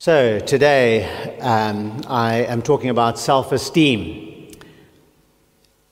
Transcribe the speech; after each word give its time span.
So, 0.00 0.38
today 0.38 1.38
um, 1.40 2.02
I 2.06 2.44
am 2.44 2.62
talking 2.62 2.88
about 2.88 3.18
self 3.18 3.50
esteem. 3.50 4.52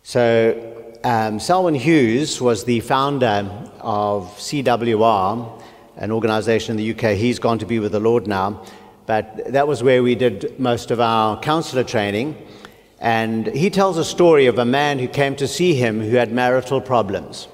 So, 0.05 0.95
um, 1.03 1.41
Selwyn 1.41 1.75
Hughes 1.75 2.41
was 2.41 2.63
the 2.63 2.79
founder 2.79 3.51
of 3.81 4.29
CWR, 4.37 5.61
an 5.97 6.13
organization 6.13 6.79
in 6.79 6.85
the 6.85 6.93
UK. 6.93 7.17
He's 7.17 7.41
gone 7.41 7.59
to 7.59 7.67
be 7.67 7.81
with 7.81 7.91
the 7.91 7.99
Lord 7.99 8.29
now, 8.29 8.63
but 9.07 9.53
that 9.53 9.67
was 9.67 9.83
where 9.83 10.05
we 10.05 10.15
did 10.15 10.57
most 10.57 10.93
of 10.93 11.01
our 11.01 11.41
counselor 11.41 11.83
training. 11.83 12.41
And 13.01 13.49
he 13.49 13.71
tells 13.71 13.99
a 13.99 14.05
story 14.05 14.47
of 14.47 14.61
a 14.61 14.65
man 14.65 15.01
who 15.01 15.09
came 15.09 15.35
to 15.35 15.49
see 15.49 15.75
him 15.75 16.01
who 16.01 16.15
had 16.15 16.31
marital 16.31 16.81
problems. 16.81 17.49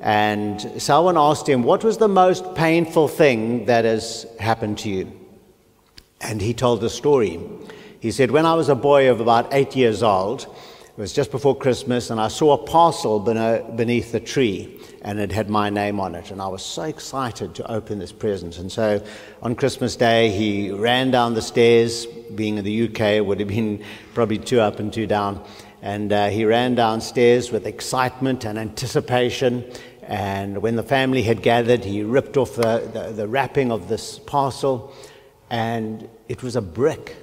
And 0.00 0.60
Selwyn 0.82 1.16
asked 1.16 1.48
him, 1.48 1.62
What 1.62 1.84
was 1.84 1.98
the 1.98 2.08
most 2.08 2.56
painful 2.56 3.06
thing 3.06 3.66
that 3.66 3.84
has 3.84 4.26
happened 4.40 4.78
to 4.78 4.88
you? 4.88 5.20
And 6.24 6.40
he 6.40 6.54
told 6.54 6.80
the 6.80 6.88
story. 6.88 7.38
He 8.00 8.10
said, 8.10 8.30
When 8.30 8.46
I 8.46 8.54
was 8.54 8.70
a 8.70 8.74
boy 8.74 9.10
of 9.10 9.20
about 9.20 9.52
eight 9.52 9.76
years 9.76 10.02
old, 10.02 10.42
it 10.96 11.00
was 11.00 11.12
just 11.12 11.30
before 11.30 11.54
Christmas, 11.54 12.08
and 12.08 12.18
I 12.18 12.28
saw 12.28 12.54
a 12.54 12.58
parcel 12.58 13.20
beneath 13.20 14.10
the 14.10 14.20
tree, 14.20 14.80
and 15.02 15.20
it 15.20 15.30
had 15.30 15.50
my 15.50 15.68
name 15.68 16.00
on 16.00 16.14
it. 16.14 16.30
And 16.30 16.40
I 16.40 16.48
was 16.48 16.64
so 16.64 16.84
excited 16.84 17.54
to 17.56 17.70
open 17.70 17.98
this 17.98 18.10
present. 18.10 18.56
And 18.58 18.72
so 18.72 19.04
on 19.42 19.54
Christmas 19.54 19.96
Day, 19.96 20.30
he 20.30 20.70
ran 20.70 21.10
down 21.10 21.34
the 21.34 21.42
stairs. 21.42 22.06
Being 22.34 22.56
in 22.56 22.64
the 22.64 22.88
UK, 22.88 23.00
it 23.00 23.26
would 23.26 23.38
have 23.40 23.48
been 23.48 23.84
probably 24.14 24.38
two 24.38 24.60
up 24.60 24.78
and 24.78 24.90
two 24.90 25.06
down. 25.06 25.44
And 25.82 26.10
uh, 26.10 26.28
he 26.28 26.46
ran 26.46 26.74
downstairs 26.74 27.52
with 27.52 27.66
excitement 27.66 28.46
and 28.46 28.58
anticipation. 28.58 29.70
And 30.04 30.62
when 30.62 30.76
the 30.76 30.82
family 30.82 31.22
had 31.22 31.42
gathered, 31.42 31.84
he 31.84 32.02
ripped 32.02 32.38
off 32.38 32.54
the, 32.54 32.88
the, 32.94 33.12
the 33.12 33.28
wrapping 33.28 33.70
of 33.70 33.88
this 33.88 34.18
parcel 34.20 34.94
and 35.50 36.08
it 36.28 36.42
was 36.42 36.56
a 36.56 36.62
brick. 36.62 37.16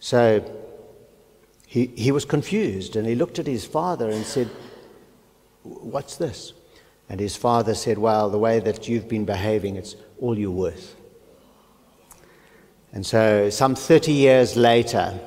So 0.00 0.44
he, 1.66 1.86
he 1.86 2.12
was 2.12 2.24
confused 2.24 2.96
and 2.96 3.06
he 3.06 3.14
looked 3.14 3.38
at 3.38 3.46
his 3.46 3.64
father 3.64 4.10
and 4.10 4.24
said, 4.24 4.48
What's 5.62 6.16
this? 6.16 6.52
And 7.08 7.18
his 7.18 7.36
father 7.36 7.74
said, 7.74 7.98
Well, 7.98 8.30
the 8.30 8.38
way 8.38 8.60
that 8.60 8.88
you've 8.88 9.08
been 9.08 9.24
behaving, 9.24 9.76
it's 9.76 9.96
all 10.20 10.38
you're 10.38 10.50
worth. 10.50 10.94
And 12.92 13.04
so, 13.04 13.50
some 13.50 13.74
30 13.74 14.12
years 14.12 14.56
later, 14.56 15.18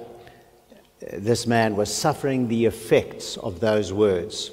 this 1.11 1.45
man 1.45 1.75
was 1.75 1.93
suffering 1.93 2.47
the 2.47 2.65
effects 2.65 3.35
of 3.37 3.59
those 3.59 3.91
words. 3.91 4.51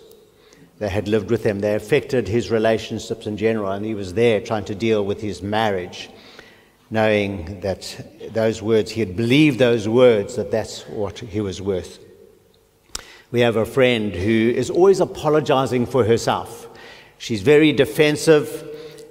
They 0.79 0.89
had 0.89 1.07
lived 1.07 1.31
with 1.31 1.45
him, 1.45 1.61
they 1.61 1.75
affected 1.77 2.27
his 2.27 2.51
relationships 2.51 3.27
in 3.27 3.37
general, 3.37 3.71
and 3.71 3.85
he 3.85 3.95
was 3.95 4.15
there 4.15 4.41
trying 4.41 4.65
to 4.65 4.75
deal 4.75 5.05
with 5.05 5.21
his 5.21 5.43
marriage 5.43 6.11
knowing 6.91 7.61
that 7.61 8.31
those 8.33 8.63
words, 8.63 8.91
he 8.91 9.01
had 9.01 9.17
believed 9.17 9.59
those 9.59 9.89
words, 9.89 10.37
that 10.37 10.51
that's 10.51 10.87
what 10.89 11.19
he 11.19 11.41
was 11.41 11.61
worth. 11.61 11.99
We 13.31 13.41
have 13.41 13.57
a 13.57 13.65
friend 13.65 14.15
who 14.15 14.53
is 14.55 14.71
always 14.71 15.01
apologizing 15.01 15.87
for 15.87 16.05
herself. 16.05 16.69
She's 17.19 17.43
very 17.43 17.73
defensive 17.73 18.69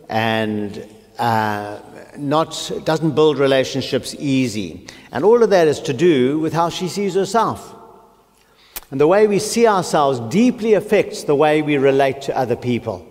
and 0.07 0.88
uh, 1.19 1.79
not, 2.17 2.71
doesn't 2.85 3.16
build 3.16 3.38
relationships 3.38 4.16
easy. 4.19 4.88
And 5.11 5.25
all 5.25 5.44
of 5.44 5.49
that 5.49 5.67
is 5.67 5.79
to 5.81 5.94
do 5.94 6.39
with 6.39 6.53
how 6.53 6.69
she 6.69 6.88
sees 6.88 7.16
herself. 7.16 7.75
And 8.91 9.01
the 9.01 9.07
way 9.07 9.27
we 9.27 9.39
see 9.39 9.67
ourselves 9.67 10.19
deeply 10.33 10.73
affects 10.73 11.23
the 11.23 11.35
way 11.35 11.61
we 11.61 11.77
relate 11.77 12.21
to 12.23 12.38
other 12.38 12.55
people. 12.55 13.09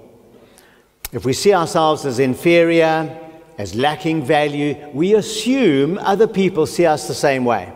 If 1.13 1.25
we 1.25 1.33
see 1.33 1.53
ourselves 1.53 2.07
as 2.07 2.19
inferior, 2.21 3.19
as 3.59 3.75
lacking 3.75 4.25
value, 4.25 4.77
we 4.93 5.15
assume 5.15 5.99
other 5.99 6.27
people 6.27 6.67
see 6.67 6.87
us 6.87 7.09
the 7.09 7.15
same 7.15 7.45
way. 7.45 7.73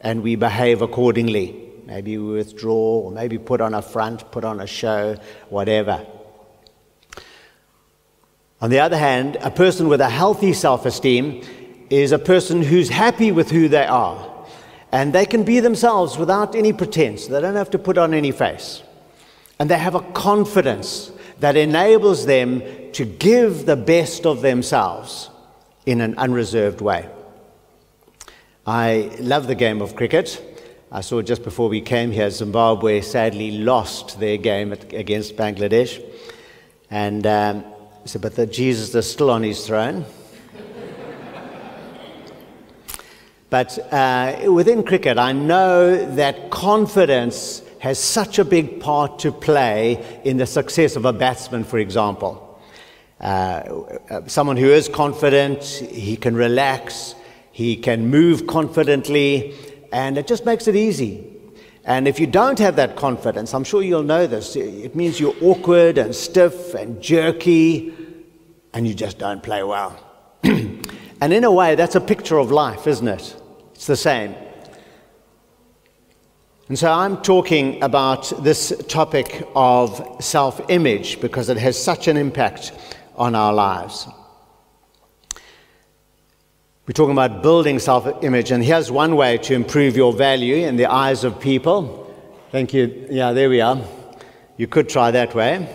And 0.00 0.22
we 0.22 0.36
behave 0.36 0.82
accordingly. 0.82 1.68
Maybe 1.86 2.18
we 2.18 2.34
withdraw, 2.34 3.00
or 3.00 3.10
maybe 3.10 3.38
put 3.38 3.60
on 3.60 3.74
a 3.74 3.82
front, 3.82 4.30
put 4.30 4.44
on 4.44 4.60
a 4.60 4.66
show, 4.66 5.16
whatever. 5.48 6.06
On 8.60 8.70
the 8.70 8.80
other 8.80 8.96
hand, 8.96 9.36
a 9.40 9.50
person 9.50 9.88
with 9.88 10.00
a 10.00 10.10
healthy 10.10 10.52
self 10.52 10.84
esteem 10.84 11.42
is 11.88 12.12
a 12.12 12.18
person 12.18 12.62
who's 12.62 12.88
happy 12.88 13.32
with 13.32 13.50
who 13.50 13.68
they 13.68 13.86
are. 13.86 14.26
And 14.92 15.12
they 15.12 15.26
can 15.26 15.44
be 15.44 15.60
themselves 15.60 16.18
without 16.18 16.54
any 16.54 16.72
pretense. 16.72 17.26
They 17.26 17.40
don't 17.40 17.54
have 17.54 17.70
to 17.70 17.78
put 17.78 17.96
on 17.96 18.12
any 18.12 18.32
face. 18.32 18.82
And 19.58 19.70
they 19.70 19.78
have 19.78 19.94
a 19.94 20.02
confidence 20.12 21.12
that 21.40 21.56
enables 21.56 22.26
them 22.26 22.62
to 22.92 23.04
give 23.04 23.66
the 23.66 23.76
best 23.76 24.26
of 24.26 24.42
themselves 24.42 25.30
in 25.86 26.00
an 26.00 26.16
unreserved 26.18 26.80
way. 26.80 27.08
I 28.66 29.10
love 29.18 29.46
the 29.46 29.54
game 29.54 29.80
of 29.80 29.96
cricket. 29.96 30.46
I 30.92 31.00
saw 31.00 31.22
just 31.22 31.42
before 31.42 31.68
we 31.68 31.80
came 31.80 32.10
here, 32.10 32.30
Zimbabwe 32.30 33.00
sadly 33.00 33.52
lost 33.52 34.20
their 34.20 34.36
game 34.36 34.72
against 34.72 35.36
Bangladesh. 35.36 36.04
And 36.90 37.26
um, 37.26 37.64
but 38.20 38.34
the 38.34 38.46
Jesus 38.46 38.94
is 38.94 39.10
still 39.10 39.30
on 39.30 39.42
his 39.42 39.66
throne. 39.66 40.04
but 43.50 43.78
uh, 43.92 44.52
within 44.52 44.82
cricket, 44.82 45.16
I 45.16 45.32
know 45.32 46.14
that 46.16 46.50
confidence 46.50 47.62
has 47.80 47.98
such 47.98 48.38
a 48.38 48.44
big 48.44 48.78
part 48.78 49.18
to 49.18 49.32
play 49.32 50.20
in 50.22 50.36
the 50.36 50.46
success 50.46 50.96
of 50.96 51.06
a 51.06 51.12
batsman, 51.12 51.64
for 51.64 51.78
example. 51.78 52.60
Uh, 53.18 53.82
someone 54.26 54.58
who 54.58 54.68
is 54.68 54.86
confident, 54.88 55.64
he 55.64 56.16
can 56.16 56.36
relax, 56.36 57.14
he 57.52 57.76
can 57.76 58.08
move 58.08 58.46
confidently, 58.46 59.54
and 59.92 60.18
it 60.18 60.26
just 60.26 60.44
makes 60.44 60.68
it 60.68 60.76
easy. 60.76 61.26
And 61.84 62.06
if 62.06 62.20
you 62.20 62.26
don't 62.26 62.58
have 62.58 62.76
that 62.76 62.96
confidence, 62.96 63.54
I'm 63.54 63.64
sure 63.64 63.82
you'll 63.82 64.02
know 64.02 64.26
this, 64.26 64.56
it 64.56 64.94
means 64.94 65.18
you're 65.18 65.36
awkward 65.40 65.96
and 65.96 66.14
stiff 66.14 66.74
and 66.74 67.00
jerky, 67.02 67.94
and 68.74 68.86
you 68.86 68.92
just 68.92 69.18
don't 69.18 69.42
play 69.42 69.62
well. 69.62 69.98
and 70.42 71.32
in 71.32 71.44
a 71.44 71.50
way, 71.50 71.76
that's 71.76 71.94
a 71.94 72.00
picture 72.00 72.36
of 72.36 72.50
life, 72.50 72.86
isn't 72.86 73.08
it? 73.08 73.36
It's 73.72 73.86
the 73.86 73.96
same. 73.96 74.34
And 76.70 76.78
so 76.78 76.88
I'm 76.88 77.20
talking 77.22 77.82
about 77.82 78.32
this 78.44 78.72
topic 78.86 79.44
of 79.56 80.16
self 80.20 80.60
image 80.70 81.20
because 81.20 81.48
it 81.48 81.56
has 81.56 81.76
such 81.76 82.06
an 82.06 82.16
impact 82.16 82.70
on 83.16 83.34
our 83.34 83.52
lives. 83.52 84.06
We're 86.86 86.92
talking 86.92 87.10
about 87.10 87.42
building 87.42 87.80
self 87.80 88.22
image, 88.22 88.52
and 88.52 88.62
here's 88.62 88.88
one 88.88 89.16
way 89.16 89.36
to 89.38 89.54
improve 89.54 89.96
your 89.96 90.12
value 90.12 90.64
in 90.64 90.76
the 90.76 90.86
eyes 90.86 91.24
of 91.24 91.40
people. 91.40 92.14
Thank 92.52 92.72
you. 92.72 93.08
Yeah, 93.10 93.32
there 93.32 93.50
we 93.50 93.60
are. 93.60 93.82
You 94.56 94.68
could 94.68 94.88
try 94.88 95.10
that 95.10 95.34
way. 95.34 95.68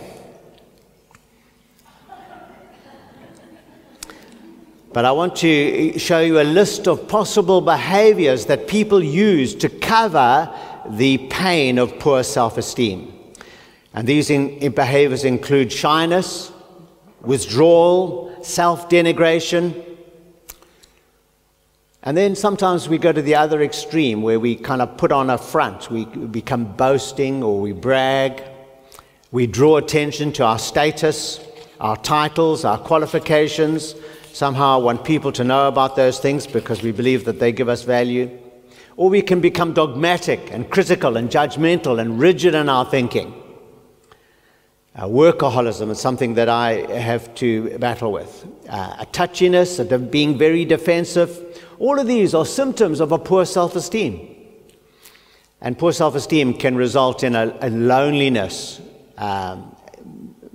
But 4.94 5.03
I 5.03 5.11
want 5.11 5.35
to 5.35 6.00
show 6.00 6.22
you 6.22 6.39
a 6.39 6.47
list 6.47 6.88
of 6.88 7.09
possible 7.09 7.59
behaviors 7.59 8.45
that 8.45 8.69
people 8.69 9.03
use 9.03 9.53
to 9.55 9.67
cover 9.67 10.57
the 10.90 11.18
pain 11.29 11.78
of 11.78 12.00
poor 12.00 12.23
self 12.23 12.57
esteem. 12.57 13.12
And 13.94 14.07
these 14.07 14.29
in, 14.29 14.50
in 14.57 14.73
behaviors 14.73 15.23
include 15.23 15.72
shyness, 15.72 16.51
withdrawal, 17.22 18.44
self 18.44 18.90
denigration. 18.90 19.84
And 22.03 22.16
then 22.16 22.35
sometimes 22.35 22.88
we 22.88 23.00
go 23.00 23.12
to 23.12 23.22
the 23.22 23.35
other 23.35 23.63
extreme 23.63 24.22
where 24.22 24.40
we 24.40 24.56
kind 24.56 24.81
of 24.81 24.96
put 24.97 25.12
on 25.12 25.31
a 25.31 25.40
front. 25.40 25.90
We 25.90 26.06
become 26.06 26.75
boasting 26.75 27.41
or 27.41 27.59
we 27.59 27.72
brag. 27.72 28.44
We 29.31 29.47
draw 29.47 29.78
attention 29.78 30.31
to 30.34 30.44
our 30.44 30.59
status, 30.59 31.40
our 31.79 31.97
titles, 31.97 32.63
our 32.63 32.78
qualifications. 32.78 33.96
Somehow 34.34 34.79
want 34.79 35.03
people 35.03 35.32
to 35.32 35.43
know 35.43 35.67
about 35.67 35.96
those 35.96 36.20
things 36.20 36.46
because 36.46 36.84
we 36.84 36.91
believe 36.91 37.26
that 37.26 37.40
they 37.40 37.52
give 37.52 37.70
us 37.70 37.84
value. 37.84 38.29
Or 38.97 39.09
we 39.09 39.22
can 39.22 39.42
become 39.42 39.74
dogmatic 39.74 40.52
and 40.52 40.70
critical 40.70 41.18
and 41.18 41.30
judgmental 41.30 42.00
and 42.00 42.20
rigid 42.20 42.56
in 42.56 42.70
our 42.70 42.86
thinking. 42.86 43.34
Uh, 44.96 45.03
workaholism 45.08 45.90
is 45.90 46.00
something 46.00 46.36
that 46.36 46.47
I 46.47 47.00
have 47.02 47.36
to 47.36 47.78
battle 47.80 48.14
with. 48.14 48.47
Uh, 48.70 48.96
a 49.00 49.06
touchiness, 49.06 49.80
a 49.80 50.00
being 50.00 50.38
very 50.38 50.64
defensive. 50.64 51.62
All 51.80 52.00
of 52.00 52.08
these 52.08 52.34
are 52.34 52.46
symptoms 52.46 53.02
of 53.02 53.12
a 53.12 53.18
poor 53.18 53.46
self 53.46 53.76
esteem. 53.76 54.34
And 55.59 55.78
poor 55.78 55.92
self 55.92 56.16
esteem 56.16 56.53
can 56.53 56.78
result 56.78 57.24
in 57.24 57.36
a, 57.36 57.58
a 57.59 57.70
loneliness, 57.70 58.80
um, 59.18 59.76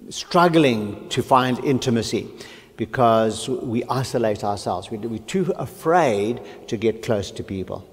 struggling 0.09 1.11
to 1.11 1.23
find 1.23 1.63
intimacy 1.63 2.31
because 2.79 3.47
we 3.47 3.85
isolate 3.91 4.43
ourselves. 4.43 4.91
We're 4.91 5.19
too 5.19 5.53
afraid 5.57 6.41
to 6.69 6.79
get 6.79 7.03
close 7.03 7.31
to 7.33 7.43
people. 7.43 7.90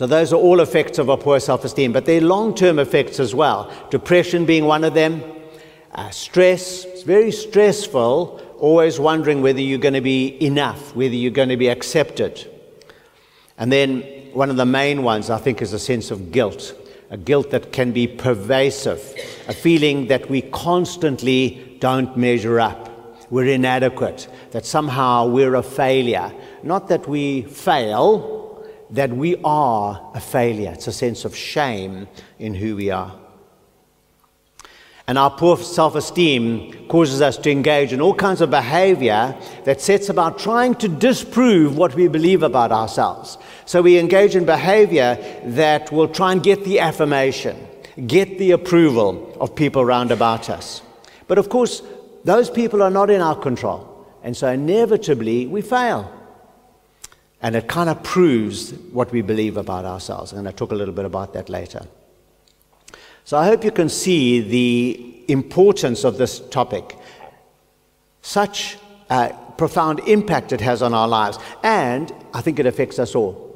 So, 0.00 0.06
those 0.06 0.32
are 0.32 0.36
all 0.36 0.60
effects 0.60 0.96
of 0.96 1.10
a 1.10 1.16
poor 1.18 1.38
self 1.40 1.62
esteem, 1.62 1.92
but 1.92 2.06
there 2.06 2.16
are 2.16 2.24
long 2.24 2.54
term 2.54 2.78
effects 2.78 3.20
as 3.20 3.34
well. 3.34 3.70
Depression 3.90 4.46
being 4.46 4.64
one 4.64 4.82
of 4.82 4.94
them, 4.94 5.22
uh, 5.92 6.08
stress. 6.08 6.86
It's 6.86 7.02
very 7.02 7.30
stressful 7.30 8.40
always 8.58 8.98
wondering 8.98 9.42
whether 9.42 9.60
you're 9.60 9.78
going 9.78 9.92
to 9.92 10.00
be 10.00 10.42
enough, 10.42 10.96
whether 10.96 11.14
you're 11.14 11.30
going 11.30 11.50
to 11.50 11.58
be 11.58 11.68
accepted. 11.68 12.50
And 13.58 13.70
then 13.70 14.00
one 14.32 14.48
of 14.48 14.56
the 14.56 14.64
main 14.64 15.02
ones, 15.02 15.28
I 15.28 15.36
think, 15.36 15.60
is 15.60 15.74
a 15.74 15.78
sense 15.78 16.10
of 16.10 16.32
guilt, 16.32 16.72
a 17.10 17.18
guilt 17.18 17.50
that 17.50 17.70
can 17.70 17.92
be 17.92 18.06
pervasive, 18.06 19.02
a 19.48 19.52
feeling 19.52 20.06
that 20.06 20.30
we 20.30 20.40
constantly 20.40 21.76
don't 21.78 22.16
measure 22.16 22.58
up, 22.58 23.28
we're 23.30 23.48
inadequate, 23.48 24.28
that 24.52 24.64
somehow 24.64 25.26
we're 25.26 25.56
a 25.56 25.62
failure. 25.62 26.32
Not 26.62 26.88
that 26.88 27.06
we 27.06 27.42
fail, 27.42 28.39
that 28.90 29.10
we 29.10 29.36
are 29.44 30.10
a 30.14 30.20
failure. 30.20 30.70
It's 30.72 30.86
a 30.86 30.92
sense 30.92 31.24
of 31.24 31.36
shame 31.36 32.08
in 32.38 32.54
who 32.54 32.76
we 32.76 32.90
are. 32.90 33.14
And 35.10 35.18
our 35.18 35.30
poor 35.30 35.56
self 35.56 35.96
esteem 35.96 36.86
causes 36.86 37.20
us 37.20 37.36
to 37.38 37.50
engage 37.50 37.92
in 37.92 38.00
all 38.00 38.14
kinds 38.14 38.40
of 38.40 38.50
behavior 38.50 39.36
that 39.64 39.80
sets 39.80 40.08
about 40.08 40.38
trying 40.38 40.76
to 40.76 40.88
disprove 40.88 41.76
what 41.76 41.96
we 41.96 42.06
believe 42.06 42.44
about 42.44 42.70
ourselves. 42.70 43.36
So 43.64 43.82
we 43.82 43.98
engage 43.98 44.36
in 44.36 44.44
behavior 44.44 45.18
that 45.46 45.90
will 45.90 46.06
try 46.06 46.30
and 46.30 46.40
get 46.40 46.64
the 46.64 46.78
affirmation, 46.78 47.56
get 48.06 48.38
the 48.38 48.52
approval 48.52 49.36
of 49.40 49.56
people 49.56 49.82
around 49.82 50.12
about 50.12 50.48
us. 50.48 50.80
But 51.26 51.38
of 51.38 51.48
course, 51.48 51.82
those 52.22 52.48
people 52.48 52.80
are 52.80 52.90
not 52.90 53.10
in 53.10 53.20
our 53.20 53.36
control. 53.36 54.06
And 54.22 54.36
so 54.36 54.48
inevitably 54.48 55.48
we 55.48 55.60
fail. 55.60 56.19
And 57.42 57.56
it 57.56 57.68
kind 57.68 57.88
of 57.88 58.02
proves 58.02 58.72
what 58.92 59.10
we 59.12 59.22
believe 59.22 59.56
about 59.56 59.84
ourselves. 59.84 60.32
I'm 60.32 60.42
going 60.42 60.52
to 60.52 60.56
talk 60.56 60.72
a 60.72 60.74
little 60.74 60.94
bit 60.94 61.04
about 61.04 61.32
that 61.34 61.48
later. 61.48 61.86
So 63.24 63.38
I 63.38 63.46
hope 63.46 63.64
you 63.64 63.70
can 63.70 63.88
see 63.88 64.40
the 64.40 65.24
importance 65.32 66.04
of 66.04 66.18
this 66.18 66.40
topic, 66.40 66.96
such 68.22 68.76
a 69.08 69.34
profound 69.56 70.00
impact 70.00 70.52
it 70.52 70.60
has 70.60 70.82
on 70.82 70.94
our 70.94 71.08
lives, 71.08 71.38
and 71.62 72.12
I 72.34 72.40
think 72.40 72.58
it 72.58 72.66
affects 72.66 72.98
us 72.98 73.14
all. 73.14 73.50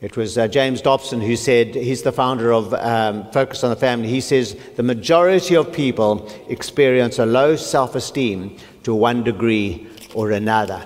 It 0.00 0.16
was 0.16 0.36
uh, 0.36 0.48
James 0.48 0.82
Dobson 0.82 1.20
who 1.20 1.36
said, 1.36 1.76
he's 1.76 2.02
the 2.02 2.10
founder 2.10 2.52
of 2.52 2.74
um, 2.74 3.30
Focus 3.30 3.62
on 3.62 3.70
the 3.70 3.76
Family. 3.76 4.08
He 4.08 4.20
says, 4.20 4.56
the 4.74 4.82
majority 4.82 5.54
of 5.54 5.72
people 5.72 6.28
experience 6.48 7.20
a 7.20 7.26
low 7.26 7.54
self 7.54 7.94
esteem 7.94 8.56
to 8.82 8.94
one 8.94 9.22
degree 9.22 9.86
or 10.12 10.32
another. 10.32 10.84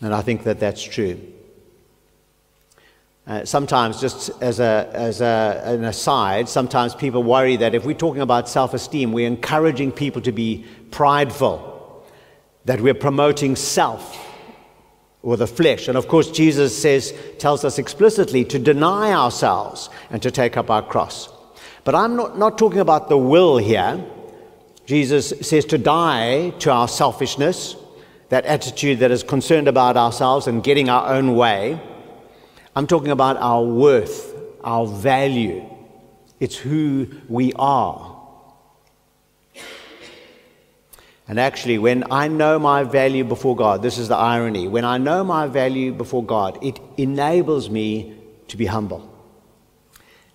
And 0.00 0.14
I 0.14 0.22
think 0.22 0.44
that 0.44 0.60
that's 0.60 0.82
true. 0.82 1.20
Uh, 3.26 3.44
sometimes, 3.44 4.00
just 4.00 4.30
as, 4.40 4.58
a, 4.58 4.88
as 4.94 5.20
a, 5.20 5.60
an 5.64 5.84
aside, 5.84 6.48
sometimes 6.48 6.94
people 6.94 7.22
worry 7.22 7.56
that 7.56 7.74
if 7.74 7.84
we're 7.84 7.92
talking 7.94 8.22
about 8.22 8.48
self 8.48 8.72
esteem, 8.72 9.12
we're 9.12 9.26
encouraging 9.26 9.92
people 9.92 10.22
to 10.22 10.32
be 10.32 10.64
prideful, 10.90 12.06
that 12.64 12.80
we're 12.80 12.94
promoting 12.94 13.54
self 13.54 14.16
or 15.22 15.36
the 15.36 15.46
flesh. 15.46 15.88
And 15.88 15.98
of 15.98 16.08
course, 16.08 16.30
Jesus 16.30 16.80
says, 16.80 17.12
tells 17.38 17.64
us 17.64 17.78
explicitly 17.78 18.44
to 18.46 18.58
deny 18.58 19.12
ourselves 19.12 19.90
and 20.10 20.22
to 20.22 20.30
take 20.30 20.56
up 20.56 20.70
our 20.70 20.82
cross. 20.82 21.28
But 21.84 21.94
I'm 21.94 22.16
not, 22.16 22.38
not 22.38 22.56
talking 22.56 22.80
about 22.80 23.10
the 23.10 23.18
will 23.18 23.58
here. 23.58 24.02
Jesus 24.86 25.34
says 25.42 25.66
to 25.66 25.76
die 25.76 26.50
to 26.60 26.70
our 26.70 26.88
selfishness, 26.88 27.76
that 28.28 28.44
attitude 28.44 28.98
that 29.00 29.10
is 29.10 29.22
concerned 29.22 29.68
about 29.68 29.96
ourselves 29.96 30.46
and 30.46 30.62
getting 30.62 30.88
our 30.88 31.14
own 31.14 31.34
way. 31.34 31.80
I'm 32.76 32.86
talking 32.86 33.10
about 33.10 33.36
our 33.38 33.62
worth, 33.64 34.34
our 34.62 34.86
value. 34.86 35.64
It's 36.38 36.56
who 36.56 37.08
we 37.28 37.52
are. 37.54 38.16
And 41.26 41.38
actually, 41.38 41.78
when 41.78 42.04
I 42.10 42.28
know 42.28 42.58
my 42.58 42.84
value 42.84 43.24
before 43.24 43.54
God, 43.54 43.82
this 43.82 43.98
is 43.98 44.08
the 44.08 44.16
irony. 44.16 44.66
When 44.66 44.84
I 44.84 44.96
know 44.96 45.24
my 45.24 45.46
value 45.46 45.92
before 45.92 46.24
God, 46.24 46.58
it 46.62 46.80
enables 46.96 47.68
me 47.68 48.16
to 48.48 48.56
be 48.56 48.64
humble. 48.64 49.07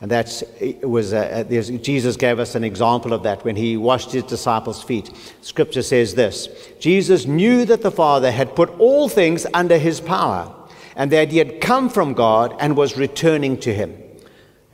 And 0.03 0.11
that's 0.11 0.43
was 0.81 1.13
uh, 1.13 1.45
uh, 1.49 1.55
a, 1.55 1.77
Jesus 1.77 2.17
gave 2.17 2.37
us 2.37 2.55
an 2.55 2.65
example 2.65 3.13
of 3.13 3.23
that 3.23 3.45
when 3.45 3.55
he 3.55 3.77
washed 3.77 4.11
his 4.11 4.23
disciples' 4.23 4.83
feet. 4.83 5.09
Scripture 5.39 5.81
says 5.81 6.13
this: 6.13 6.49
Jesus 6.77 7.25
knew 7.25 7.63
that 7.63 7.83
the 7.83 7.89
Father 7.89 8.29
had 8.29 8.53
put 8.53 8.69
all 8.79 9.07
things 9.07 9.47
under 9.53 9.77
his 9.77 10.01
power 10.01 10.53
and 10.97 11.09
that 11.13 11.31
he 11.31 11.37
had 11.37 11.61
come 11.61 11.89
from 11.89 12.13
God 12.13 12.53
and 12.59 12.75
was 12.75 12.97
returning 12.97 13.57
to 13.61 13.73
him. 13.73 13.97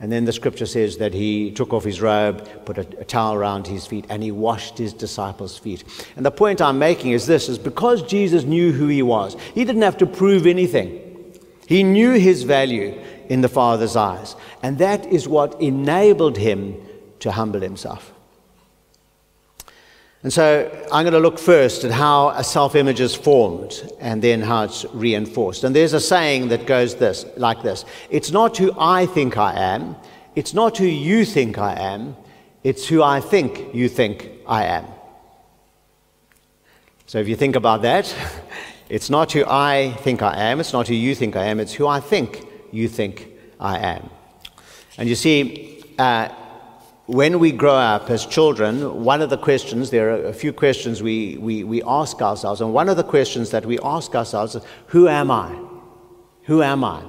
And 0.00 0.10
then 0.10 0.24
the 0.24 0.32
scripture 0.32 0.66
says 0.66 0.96
that 0.96 1.14
he 1.14 1.52
took 1.52 1.72
off 1.72 1.84
his 1.84 2.00
robe, 2.00 2.48
put 2.64 2.78
a, 2.78 2.86
a, 2.98 3.04
towel 3.04 3.34
around 3.34 3.68
his 3.68 3.86
feet, 3.86 4.06
and 4.08 4.24
he 4.24 4.32
washed 4.32 4.78
his 4.78 4.92
disciples' 4.92 5.56
feet. 5.56 5.84
And 6.16 6.26
the 6.26 6.32
point 6.32 6.60
I'm 6.60 6.78
making 6.78 7.12
is 7.12 7.26
this 7.26 7.48
is 7.48 7.58
because 7.58 8.02
Jesus 8.02 8.42
knew 8.42 8.72
who 8.72 8.88
he 8.88 9.02
was, 9.02 9.36
he 9.54 9.64
didn't 9.64 9.82
have 9.82 9.98
to 9.98 10.06
prove 10.06 10.46
anything. 10.46 11.06
He 11.68 11.84
knew 11.84 12.14
his 12.14 12.42
value 12.42 13.00
in 13.30 13.40
the 13.42 13.48
Father's 13.48 13.94
eyes. 13.94 14.34
And 14.60 14.76
that 14.78 15.06
is 15.06 15.28
what 15.28 15.58
enabled 15.62 16.36
him 16.36 16.74
to 17.20 17.30
humble 17.30 17.60
himself. 17.60 18.12
And 20.22 20.32
so 20.32 20.68
I'm 20.92 21.04
going 21.04 21.14
to 21.14 21.20
look 21.20 21.38
first 21.38 21.84
at 21.84 21.92
how 21.92 22.30
a 22.30 22.44
self 22.44 22.74
image 22.74 23.00
is 23.00 23.14
formed 23.14 23.90
and 24.00 24.20
then 24.20 24.42
how 24.42 24.64
it's 24.64 24.84
reinforced. 24.92 25.64
And 25.64 25.74
there's 25.74 25.94
a 25.94 26.00
saying 26.00 26.48
that 26.48 26.66
goes 26.66 26.96
this 26.96 27.24
like 27.36 27.62
this 27.62 27.86
It's 28.10 28.30
not 28.30 28.56
who 28.58 28.72
I 28.78 29.06
think 29.06 29.38
I 29.38 29.54
am, 29.54 29.96
it's 30.34 30.52
not 30.52 30.76
who 30.76 30.84
you 30.84 31.24
think 31.24 31.56
I 31.56 31.74
am, 31.74 32.16
it's 32.64 32.86
who 32.88 33.02
I 33.02 33.20
think 33.20 33.74
you 33.74 33.88
think 33.88 34.28
I 34.46 34.64
am. 34.64 34.86
So 37.06 37.18
if 37.18 37.28
you 37.28 37.36
think 37.36 37.56
about 37.56 37.82
that, 37.82 38.14
it's 38.90 39.08
not 39.08 39.32
who 39.32 39.44
I 39.46 39.92
think 40.00 40.20
I 40.20 40.36
am, 40.36 40.60
it's 40.60 40.72
not 40.72 40.88
who 40.88 40.94
you 40.94 41.14
think 41.14 41.36
I 41.36 41.44
am, 41.44 41.60
it's 41.60 41.72
who 41.72 41.86
I 41.86 42.00
think 42.00 42.49
you 42.72 42.88
think 42.88 43.28
I 43.58 43.78
am. 43.78 44.10
And 44.98 45.08
you 45.08 45.14
see, 45.14 45.84
uh, 45.98 46.28
when 47.06 47.40
we 47.40 47.50
grow 47.50 47.74
up 47.74 48.08
as 48.08 48.24
children, 48.24 49.02
one 49.02 49.20
of 49.20 49.30
the 49.30 49.38
questions, 49.38 49.90
there 49.90 50.10
are 50.10 50.26
a 50.26 50.32
few 50.32 50.52
questions 50.52 51.02
we, 51.02 51.36
we, 51.38 51.64
we 51.64 51.82
ask 51.82 52.22
ourselves, 52.22 52.60
and 52.60 52.72
one 52.72 52.88
of 52.88 52.96
the 52.96 53.02
questions 53.02 53.50
that 53.50 53.66
we 53.66 53.78
ask 53.80 54.14
ourselves 54.14 54.54
is, 54.54 54.62
Who 54.86 55.08
am 55.08 55.30
I? 55.30 55.58
Who 56.44 56.62
am 56.62 56.84
I? 56.84 57.02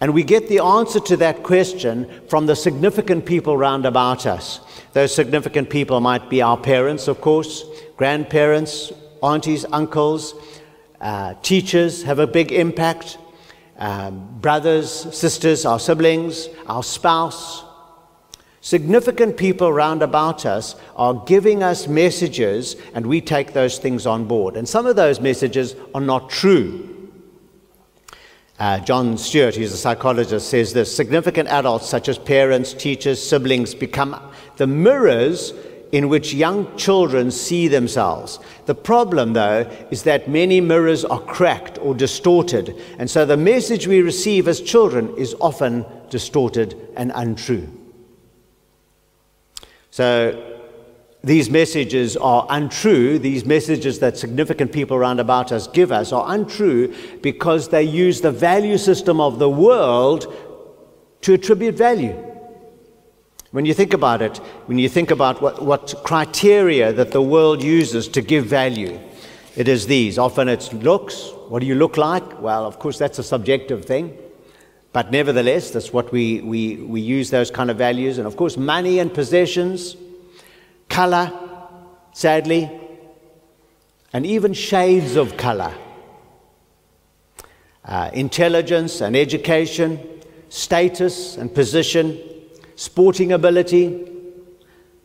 And 0.00 0.14
we 0.14 0.24
get 0.24 0.48
the 0.48 0.58
answer 0.60 0.98
to 1.00 1.16
that 1.18 1.42
question 1.42 2.08
from 2.28 2.46
the 2.46 2.56
significant 2.56 3.24
people 3.24 3.56
round 3.56 3.86
about 3.86 4.26
us. 4.26 4.60
Those 4.92 5.14
significant 5.14 5.70
people 5.70 6.00
might 6.00 6.28
be 6.28 6.42
our 6.42 6.56
parents, 6.56 7.08
of 7.08 7.20
course, 7.20 7.64
grandparents, 7.96 8.92
aunties, 9.22 9.64
uncles, 9.72 10.34
uh, 11.00 11.34
teachers 11.42 12.02
have 12.04 12.18
a 12.18 12.26
big 12.26 12.52
impact, 12.52 13.18
um, 13.78 14.38
brothers, 14.40 14.90
sisters, 15.16 15.64
our 15.64 15.80
siblings, 15.80 16.48
our 16.66 16.82
spouse, 16.82 17.64
Significant 18.64 19.36
people 19.36 19.66
around 19.66 20.04
about 20.04 20.46
us 20.46 20.76
are 20.94 21.14
giving 21.26 21.64
us 21.64 21.88
messages, 21.88 22.76
and 22.94 23.04
we 23.04 23.20
take 23.20 23.54
those 23.54 23.76
things 23.76 24.06
on 24.06 24.24
board. 24.24 24.56
And 24.56 24.68
some 24.68 24.86
of 24.86 24.94
those 24.94 25.18
messages 25.18 25.74
are 25.92 26.00
not 26.00 26.30
true. 26.30 27.10
Uh, 28.60 28.78
John 28.78 29.18
Stewart, 29.18 29.56
who's 29.56 29.72
a 29.72 29.76
psychologist, 29.76 30.48
says 30.48 30.72
this 30.72 30.94
significant 30.94 31.48
adults, 31.48 31.88
such 31.88 32.08
as 32.08 32.18
parents, 32.18 32.72
teachers, 32.72 33.20
siblings, 33.20 33.74
become 33.74 34.16
the 34.58 34.68
mirrors 34.68 35.52
in 35.92 36.08
which 36.08 36.32
young 36.32 36.74
children 36.76 37.30
see 37.30 37.68
themselves. 37.68 38.40
The 38.64 38.74
problem, 38.74 39.34
though, 39.34 39.70
is 39.90 40.02
that 40.04 40.26
many 40.28 40.60
mirrors 40.60 41.04
are 41.04 41.20
cracked 41.20 41.78
or 41.78 41.94
distorted, 41.94 42.74
and 42.98 43.10
so 43.10 43.26
the 43.26 43.36
message 43.36 43.86
we 43.86 44.00
receive 44.00 44.48
as 44.48 44.60
children 44.60 45.14
is 45.16 45.36
often 45.40 45.84
distorted 46.08 46.74
and 46.96 47.12
untrue. 47.14 47.68
So 49.90 50.58
these 51.22 51.50
messages 51.50 52.16
are 52.16 52.46
untrue. 52.48 53.18
These 53.18 53.44
messages 53.44 53.98
that 54.00 54.16
significant 54.16 54.72
people 54.72 54.96
around 54.96 55.20
about 55.20 55.52
us 55.52 55.66
give 55.68 55.92
us 55.92 56.10
are 56.12 56.24
untrue 56.34 56.94
because 57.20 57.68
they 57.68 57.82
use 57.82 58.22
the 58.22 58.32
value 58.32 58.78
system 58.78 59.20
of 59.20 59.38
the 59.38 59.50
world 59.50 60.34
to 61.20 61.34
attribute 61.34 61.76
value. 61.76 62.31
When 63.52 63.66
you 63.66 63.74
think 63.74 63.92
about 63.92 64.22
it, 64.22 64.38
when 64.66 64.78
you 64.78 64.88
think 64.88 65.10
about 65.10 65.42
what, 65.42 65.62
what 65.62 65.94
criteria 66.04 66.90
that 66.94 67.12
the 67.12 67.20
world 67.20 67.62
uses 67.62 68.08
to 68.08 68.22
give 68.22 68.46
value, 68.46 68.98
it 69.56 69.68
is 69.68 69.86
these. 69.86 70.18
Often 70.18 70.48
it's 70.48 70.72
looks. 70.72 71.30
What 71.48 71.60
do 71.60 71.66
you 71.66 71.74
look 71.74 71.98
like? 71.98 72.40
Well, 72.40 72.64
of 72.64 72.78
course, 72.78 72.96
that's 72.96 73.18
a 73.18 73.22
subjective 73.22 73.84
thing. 73.84 74.16
But 74.94 75.10
nevertheless, 75.10 75.70
that's 75.70 75.92
what 75.92 76.10
we, 76.12 76.40
we, 76.40 76.76
we 76.76 77.02
use 77.02 77.28
those 77.28 77.50
kind 77.50 77.70
of 77.70 77.76
values. 77.76 78.16
And 78.16 78.26
of 78.26 78.38
course, 78.38 78.56
money 78.56 78.98
and 78.98 79.12
possessions, 79.12 79.96
color, 80.88 81.30
sadly, 82.12 82.70
and 84.14 84.24
even 84.24 84.54
shades 84.54 85.16
of 85.16 85.36
color. 85.36 85.74
Uh, 87.84 88.10
intelligence 88.14 89.02
and 89.02 89.14
education, 89.14 90.00
status 90.48 91.36
and 91.36 91.54
position, 91.54 92.18
sporting 92.76 93.32
ability, 93.32 94.08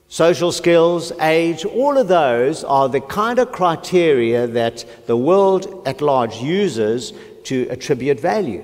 social 0.07 0.51
skills, 0.51 1.11
age, 1.19 1.65
all 1.65 1.97
of 1.97 2.07
those 2.07 2.63
are 2.63 2.87
the 2.87 3.01
kind 3.01 3.39
of 3.39 3.51
criteria 3.51 4.47
that 4.47 4.85
the 5.05 5.17
world 5.17 5.83
at 5.85 6.01
large 6.01 6.37
uses 6.37 7.13
to 7.43 7.67
attribute 7.69 8.19
value. 8.19 8.63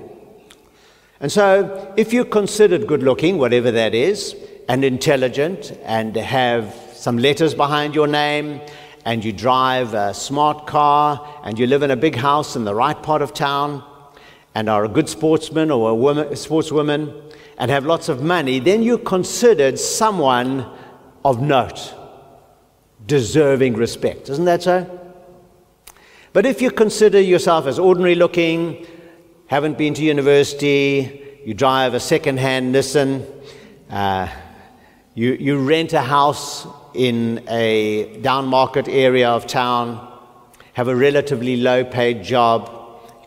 And 1.20 1.30
so, 1.30 1.94
if 1.96 2.12
you're 2.12 2.24
considered 2.24 2.86
good 2.86 3.02
looking, 3.02 3.38
whatever 3.38 3.70
that 3.70 3.94
is, 3.94 4.34
and 4.68 4.84
intelligent, 4.84 5.72
and 5.84 6.16
have 6.16 6.74
some 6.92 7.18
letters 7.18 7.54
behind 7.54 7.94
your 7.94 8.06
name, 8.06 8.60
and 9.04 9.24
you 9.24 9.32
drive 9.32 9.94
a 9.94 10.14
smart 10.14 10.66
car, 10.66 11.40
and 11.44 11.58
you 11.58 11.66
live 11.66 11.82
in 11.82 11.90
a 11.90 11.96
big 11.96 12.16
house 12.16 12.56
in 12.56 12.64
the 12.64 12.74
right 12.74 13.00
part 13.02 13.22
of 13.22 13.34
town, 13.34 13.84
and 14.54 14.68
are 14.68 14.84
a 14.84 14.88
good 14.88 15.08
sportsman 15.08 15.70
or 15.70 15.90
a 15.90 15.94
woman, 15.94 16.28
sportswoman, 16.28 17.23
and 17.58 17.70
have 17.70 17.86
lots 17.86 18.08
of 18.08 18.22
money, 18.22 18.58
then 18.58 18.82
you're 18.82 18.98
considered 18.98 19.78
someone 19.78 20.66
of 21.24 21.40
note, 21.40 21.94
deserving 23.06 23.74
respect. 23.74 24.28
Isn't 24.28 24.44
that 24.44 24.62
so? 24.62 25.00
But 26.32 26.46
if 26.46 26.60
you 26.60 26.70
consider 26.70 27.20
yourself 27.20 27.66
as 27.66 27.78
ordinary 27.78 28.16
looking, 28.16 28.86
haven't 29.46 29.78
been 29.78 29.94
to 29.94 30.02
university, 30.02 31.40
you 31.44 31.54
drive 31.54 31.94
a 31.94 32.00
second 32.00 32.38
hand 32.38 32.74
Nissan, 32.74 33.24
uh, 33.88 34.28
you, 35.14 35.34
you 35.34 35.58
rent 35.58 35.92
a 35.92 36.00
house 36.00 36.66
in 36.94 37.44
a 37.48 38.18
down 38.20 38.46
market 38.46 38.88
area 38.88 39.28
of 39.28 39.46
town, 39.46 40.12
have 40.72 40.88
a 40.88 40.96
relatively 40.96 41.56
low 41.56 41.84
paid 41.84 42.24
job, 42.24 42.73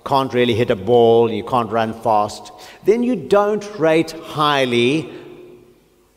can't 0.07 0.33
really 0.33 0.55
hit 0.55 0.69
a 0.69 0.75
ball, 0.75 1.29
you 1.29 1.43
can't 1.43 1.69
run 1.69 1.93
fast, 2.01 2.53
then 2.85 3.03
you 3.03 3.15
don't 3.15 3.65
rate 3.77 4.11
highly 4.11 5.13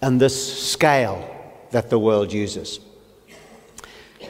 on 0.00 0.18
this 0.18 0.70
scale 0.70 1.28
that 1.72 1.90
the 1.90 1.98
world 1.98 2.32
uses. 2.32 2.78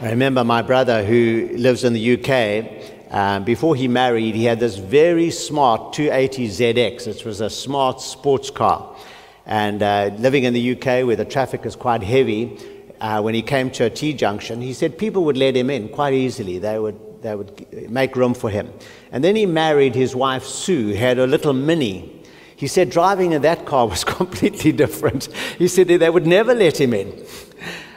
I 0.01 0.11
remember 0.11 0.45
my 0.45 0.63
brother 0.63 1.05
who 1.05 1.51
lives 1.53 1.85
in 1.85 1.93
the 1.93 2.15
UK. 2.17 3.13
Um, 3.13 3.45
before 3.45 3.77
he 3.77 3.87
married, 3.87 4.35
he 4.35 4.45
had 4.45 4.61
this 4.61 4.79
very 4.79 5.31
smart 5.31 5.93
280 5.93 6.49
ZX. 6.49 7.07
It 7.07 7.25
was 7.27 7.43
a 7.43 7.51
smart 7.51 8.01
sports 8.01 8.51
car. 8.51 8.97
And 9.45 9.83
uh, 9.83 10.11
living 10.17 10.45
in 10.45 10.55
the 10.55 10.73
UK 10.73 11.05
where 11.07 11.17
the 11.17 11.27
traffic 11.27 11.67
is 11.67 11.77
quite 11.77 12.03
heavy, 12.03 12.57
uh, 13.01 13.21
when 13.21 13.35
he 13.35 13.43
came 13.43 13.71
to 13.73 13.85
a 13.85 13.91
T 13.91 14.15
junction, 14.15 14.63
he 14.63 14.73
said 14.73 14.97
people 14.97 15.25
would 15.25 15.37
let 15.37 15.55
him 15.55 15.69
in 15.69 15.91
quite 15.91 16.15
easily. 16.15 16.59
They 16.59 16.79
would, 16.79 16.99
they 17.23 17.35
would 17.35 17.91
make 17.91 18.17
room 18.17 18.35
for 18.35 18.51
him. 18.51 18.73
And 19.13 19.23
then 19.23 19.37
he 19.37 19.47
married 19.47 19.95
his 19.95 20.15
wife, 20.15 20.45
Sue, 20.45 20.95
had 20.95 21.19
a 21.19 21.27
little 21.27 21.53
mini. 21.53 22.23
He 22.57 22.67
said 22.67 22.91
driving 22.91 23.33
in 23.33 23.43
that 23.43 23.67
car 23.67 23.87
was 23.95 24.05
completely 24.05 24.73
different. 24.73 25.27
He 25.59 25.69
said 25.69 25.89
they 25.89 26.11
would 26.11 26.27
never 26.27 26.55
let 26.55 26.81
him 26.81 26.95
in. 26.95 27.25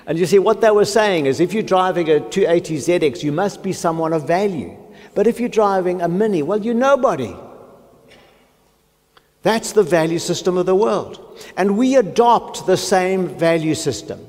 And 0.05 0.19
you 0.19 0.25
see, 0.25 0.39
what 0.39 0.61
they 0.61 0.71
were 0.71 0.85
saying 0.85 1.27
is 1.27 1.39
if 1.39 1.53
you're 1.53 1.63
driving 1.63 2.09
a 2.09 2.19
280 2.19 2.77
ZX, 2.77 3.23
you 3.23 3.31
must 3.31 3.63
be 3.63 3.71
someone 3.71 4.11
of 4.11 4.27
value. 4.27 4.77
But 5.15 5.27
if 5.27 5.39
you're 5.39 5.49
driving 5.49 6.01
a 6.01 6.07
Mini, 6.07 6.43
well, 6.43 6.59
you're 6.59 6.73
nobody. 6.73 7.33
That's 9.43 9.73
the 9.73 9.83
value 9.83 10.19
system 10.19 10.57
of 10.57 10.65
the 10.65 10.75
world. 10.75 11.39
And 11.55 11.77
we 11.77 11.95
adopt 11.95 12.65
the 12.65 12.77
same 12.77 13.27
value 13.27 13.75
system. 13.75 14.25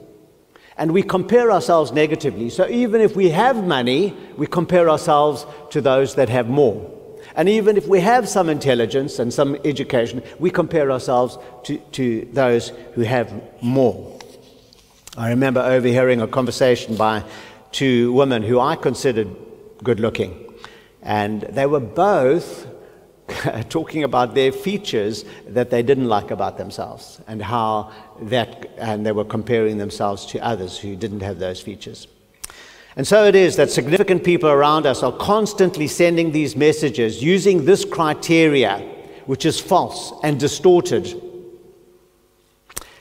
And 0.76 0.92
we 0.92 1.02
compare 1.02 1.52
ourselves 1.52 1.92
negatively. 1.92 2.50
So 2.50 2.68
even 2.68 3.00
if 3.00 3.14
we 3.14 3.30
have 3.30 3.64
money, 3.64 4.16
we 4.36 4.46
compare 4.46 4.90
ourselves 4.90 5.46
to 5.70 5.80
those 5.80 6.16
that 6.16 6.28
have 6.28 6.48
more. 6.48 6.90
And 7.36 7.48
even 7.48 7.76
if 7.76 7.86
we 7.86 8.00
have 8.00 8.28
some 8.28 8.48
intelligence 8.48 9.18
and 9.18 9.32
some 9.32 9.56
education, 9.64 10.22
we 10.38 10.50
compare 10.50 10.90
ourselves 10.90 11.38
to, 11.64 11.78
to 11.92 12.28
those 12.32 12.70
who 12.94 13.02
have 13.02 13.32
more. 13.62 14.18
I 15.16 15.30
remember 15.30 15.60
overhearing 15.60 16.20
a 16.20 16.26
conversation 16.26 16.96
by 16.96 17.24
two 17.70 18.12
women 18.12 18.42
who 18.42 18.60
I 18.60 18.76
considered 18.76 19.28
good 19.82 20.00
looking. 20.00 20.40
And 21.02 21.42
they 21.42 21.66
were 21.66 21.80
both 21.80 22.66
talking 23.68 24.04
about 24.04 24.34
their 24.34 24.52
features 24.52 25.24
that 25.48 25.70
they 25.70 25.82
didn't 25.82 26.08
like 26.08 26.30
about 26.30 26.58
themselves 26.58 27.20
and 27.26 27.42
how 27.42 27.90
that, 28.22 28.70
and 28.76 29.04
they 29.04 29.12
were 29.12 29.24
comparing 29.24 29.78
themselves 29.78 30.26
to 30.26 30.38
others 30.44 30.78
who 30.78 30.94
didn't 30.94 31.20
have 31.20 31.38
those 31.38 31.60
features. 31.60 32.06
And 32.96 33.06
so 33.06 33.24
it 33.24 33.34
is 33.34 33.56
that 33.56 33.70
significant 33.70 34.22
people 34.22 34.48
around 34.48 34.86
us 34.86 35.02
are 35.02 35.12
constantly 35.12 35.88
sending 35.88 36.30
these 36.30 36.54
messages 36.54 37.22
using 37.22 37.64
this 37.64 37.84
criteria, 37.84 38.78
which 39.26 39.44
is 39.46 39.58
false 39.58 40.12
and 40.22 40.38
distorted. 40.38 41.20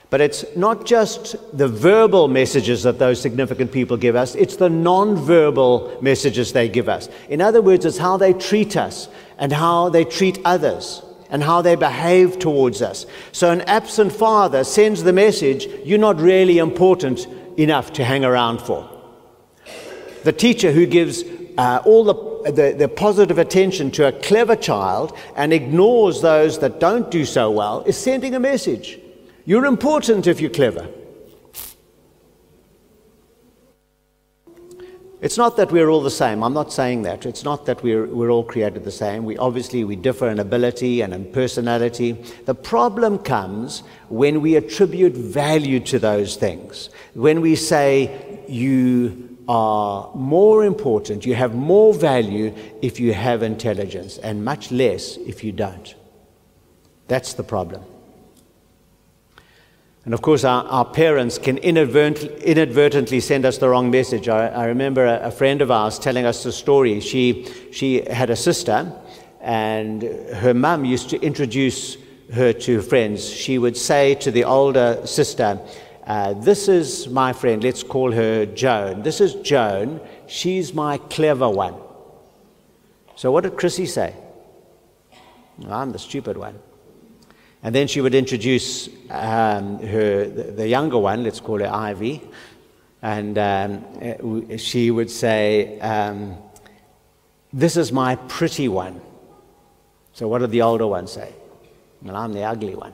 But 0.10 0.22
it's 0.22 0.46
not 0.56 0.86
just 0.86 1.36
the 1.58 1.68
verbal 1.68 2.28
messages 2.28 2.84
that 2.84 2.98
those 2.98 3.20
significant 3.20 3.72
people 3.72 3.98
give 3.98 4.16
us, 4.16 4.36
it's 4.36 4.56
the 4.56 4.70
non-verbal 4.70 6.00
messages 6.02 6.54
they 6.54 6.70
give 6.70 6.88
us. 6.88 7.10
In 7.30 7.42
other 7.42 7.62
words, 7.62 7.84
it's 7.86 7.98
how 7.98 8.18
they 8.18 8.34
treat 8.34 8.78
us 8.78 9.10
and 9.38 9.52
how 9.52 9.90
they 9.90 10.06
treat 10.06 10.40
others 10.46 11.02
and 11.30 11.44
how 11.44 11.62
they 11.62 11.76
behave 11.76 12.40
towards 12.40 12.82
us. 12.82 13.06
So 13.32 13.52
an 13.52 13.62
absent 13.62 14.12
father 14.12 14.64
sends 14.64 15.04
the 15.04 15.14
message, 15.14 15.66
you're 15.84 15.98
not 15.98 16.20
really 16.20 16.60
important 16.60 17.28
enough 17.58 17.94
to 17.94 18.04
hang 18.04 18.24
around 18.24 18.62
for 18.62 18.90
the 20.24 20.32
teacher 20.32 20.72
who 20.72 20.86
gives 20.86 21.24
uh, 21.58 21.82
all 21.86 22.04
the, 22.04 22.52
the, 22.52 22.76
the 22.78 22.88
positive 22.88 23.38
attention 23.38 23.92
to 23.92 24.08
a 24.08 24.12
clever 24.12 24.56
child 24.56 25.16
and 25.36 25.54
ignores 25.54 26.22
those 26.22 26.60
that 26.60 26.80
don't 26.80 27.12
do 27.12 27.26
so 27.26 27.52
well 27.52 27.84
is 27.84 27.98
sending 27.98 28.34
a 28.34 28.40
message. 28.40 29.00
You're 29.46 29.66
important 29.66 30.28
if 30.28 30.40
you're 30.42 30.50
clever. 30.50 30.88
It's 35.24 35.38
not 35.38 35.56
that 35.56 35.72
we're 35.72 35.88
all 35.88 36.02
the 36.02 36.12
same. 36.12 36.44
I'm 36.44 36.54
not 36.54 36.74
saying 36.74 37.04
that. 37.04 37.26
It's 37.26 37.46
not 37.46 37.66
that 37.68 37.82
we're, 37.82 38.08
we're 38.08 38.30
all 38.30 38.44
created 38.44 38.84
the 38.84 38.92
same. 38.92 39.24
We 39.24 39.38
obviously 39.38 39.86
we 39.86 39.96
differ 39.96 40.28
in 40.28 40.38
ability 40.38 41.00
and 41.00 41.14
in 41.14 41.32
personality. 41.32 42.12
The 42.44 42.54
problem 42.54 43.20
comes 43.20 43.84
when 44.10 44.42
we 44.42 44.58
attribute 44.58 45.14
value 45.14 45.80
to 45.80 45.98
those 45.98 46.36
things. 46.36 46.90
When 47.14 47.40
we 47.40 47.56
say 47.56 48.44
you 48.50 49.38
are 49.48 50.12
more 50.14 50.66
important, 50.66 51.26
you 51.26 51.36
have 51.36 51.56
more 51.56 51.94
value 51.94 52.54
if 52.82 53.00
you 53.00 53.14
have 53.14 53.44
intelligence, 53.44 54.18
and 54.18 54.44
much 54.44 54.74
less 54.74 55.16
if 55.16 55.42
you 55.42 55.54
don't. 55.54 55.96
That's 57.08 57.32
the 57.32 57.44
problem. 57.44 57.82
And 60.06 60.14
of 60.14 60.22
course, 60.22 60.44
our, 60.44 60.66
our 60.66 60.86
parents 60.86 61.38
can 61.38 61.58
inadvertently, 61.60 62.44
inadvertently, 62.44 63.22
send 63.22 63.46
us 63.46 63.58
the 63.58 63.70
wrong 63.70 63.90
message. 63.90 64.28
I, 64.28 64.48
I 64.48 64.66
remember 64.66 65.06
a, 65.06 65.28
a, 65.28 65.32
friend 65.32 65.62
of 65.62 65.72
ours 65.72 65.98
telling 65.98 66.26
us 66.26 66.44
the 66.44 66.52
story. 66.52 67.00
She, 67.00 67.48
she 67.72 68.02
had 68.02 68.30
a 68.30 68.36
sister, 68.36 68.92
and 69.40 70.04
her 70.04 70.54
mum 70.54 70.84
used 70.84 71.10
to 71.12 71.22
introduce 71.22 71.98
her 72.34 72.52
to 72.52 72.82
friends. 72.82 73.30
She 73.30 73.58
would 73.58 73.78
say 73.78 74.16
to 74.16 74.32
the 74.32 74.44
older 74.44 75.00
sister, 75.06 75.60
uh, 76.06 76.34
this 76.34 76.68
is 76.68 77.08
my 77.08 77.32
friend, 77.32 77.64
let's 77.64 77.82
call 77.82 78.12
her 78.12 78.46
Joan. 78.46 79.04
This 79.04 79.22
is 79.22 79.36
Joan. 79.36 80.02
She's 80.28 80.74
my 80.74 80.98
clever 80.98 81.50
one. 81.50 81.76
So, 83.16 83.32
what 83.32 83.44
did 83.44 83.56
Chrissy 83.56 83.86
say? 83.86 84.14
I'm 85.70 85.94
the 85.94 86.00
stupid 86.00 86.36
one. 86.36 86.60
And 87.64 87.74
then 87.74 87.88
she 87.88 88.02
would 88.02 88.14
introduce 88.14 88.90
um, 89.10 89.80
her, 89.80 90.26
the, 90.26 90.68
younger 90.68 90.98
one, 90.98 91.24
let's 91.24 91.40
call 91.40 91.60
her 91.60 91.74
Ivy, 91.74 92.22
and 93.02 93.38
um, 93.38 93.86
uh, 94.02 94.58
she 94.58 94.92
would 94.92 95.10
say, 95.10 95.80
um, 95.80 96.38
This 97.54 97.78
is 97.78 97.94
my 97.94 98.18
pretty 98.18 98.68
one. 98.68 99.00
So, 100.12 100.28
what 100.28 100.40
did 100.40 100.52
the 100.52 100.62
older 100.62 100.88
one 100.88 101.08
say? 101.08 101.34
Well, 102.02 102.18
I'm 102.18 102.34
the 102.34 102.44
ugly 102.44 102.76
one. 102.76 102.94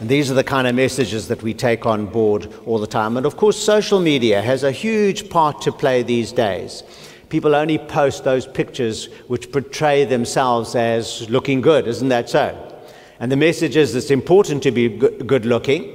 And 0.00 0.08
these 0.08 0.30
are 0.30 0.34
the 0.34 0.44
kind 0.44 0.66
of 0.66 0.74
messages 0.74 1.28
that 1.28 1.42
we 1.42 1.54
take 1.54 1.86
on 1.86 2.06
board 2.06 2.52
all 2.66 2.78
the 2.78 2.86
time. 2.86 3.16
And 3.16 3.26
of 3.26 3.36
course, 3.36 3.56
social 3.56 4.00
media 4.00 4.42
has 4.42 4.64
a 4.64 4.72
huge 4.72 5.30
part 5.30 5.60
to 5.62 5.72
play 5.72 6.02
these 6.02 6.32
days. 6.32 6.82
People 7.28 7.54
only 7.54 7.78
post 7.78 8.24
those 8.24 8.46
pictures 8.46 9.06
which 9.28 9.52
portray 9.52 10.04
themselves 10.04 10.74
as 10.74 11.28
looking 11.30 11.60
good, 11.60 11.86
isn't 11.86 12.08
that 12.08 12.28
so? 12.28 12.67
And 13.20 13.32
the 13.32 13.36
message 13.36 13.76
is 13.76 13.96
it's 13.96 14.12
important 14.12 14.62
to 14.62 14.70
be 14.70 14.88
good 14.88 15.44
looking. 15.44 15.92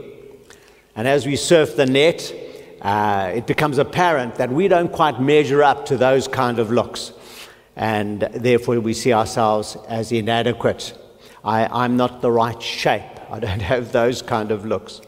And 0.96 1.08
as 1.08 1.26
we 1.26 1.38
surf 1.38 1.78
the 1.78 1.86
net, 1.86 2.34
uh, 2.82 3.32
it 3.34 3.48
becomes 3.48 3.78
apparent 3.78 4.36
that 4.36 4.52
we 4.52 4.68
don't 4.68 4.92
quite 4.92 5.22
measure 5.22 5.64
up 5.64 5.86
to 5.86 5.96
those 5.96 6.28
kind 6.28 6.60
of 6.60 6.70
looks. 6.70 7.14
And 7.78 8.22
therefore, 8.22 8.80
we 8.82 8.94
see 8.94 9.14
ourselves 9.14 9.78
as 9.88 10.12
inadequate. 10.12 10.98
I, 11.46 11.66
I'm 11.68 11.96
not 11.96 12.22
the 12.22 12.30
right 12.30 12.62
shape. 12.62 13.04
I 13.32 13.40
don't 13.40 13.62
have 13.62 13.94
those 13.94 14.22
kind 14.22 14.52
of 14.52 14.66
looks. 14.66 15.00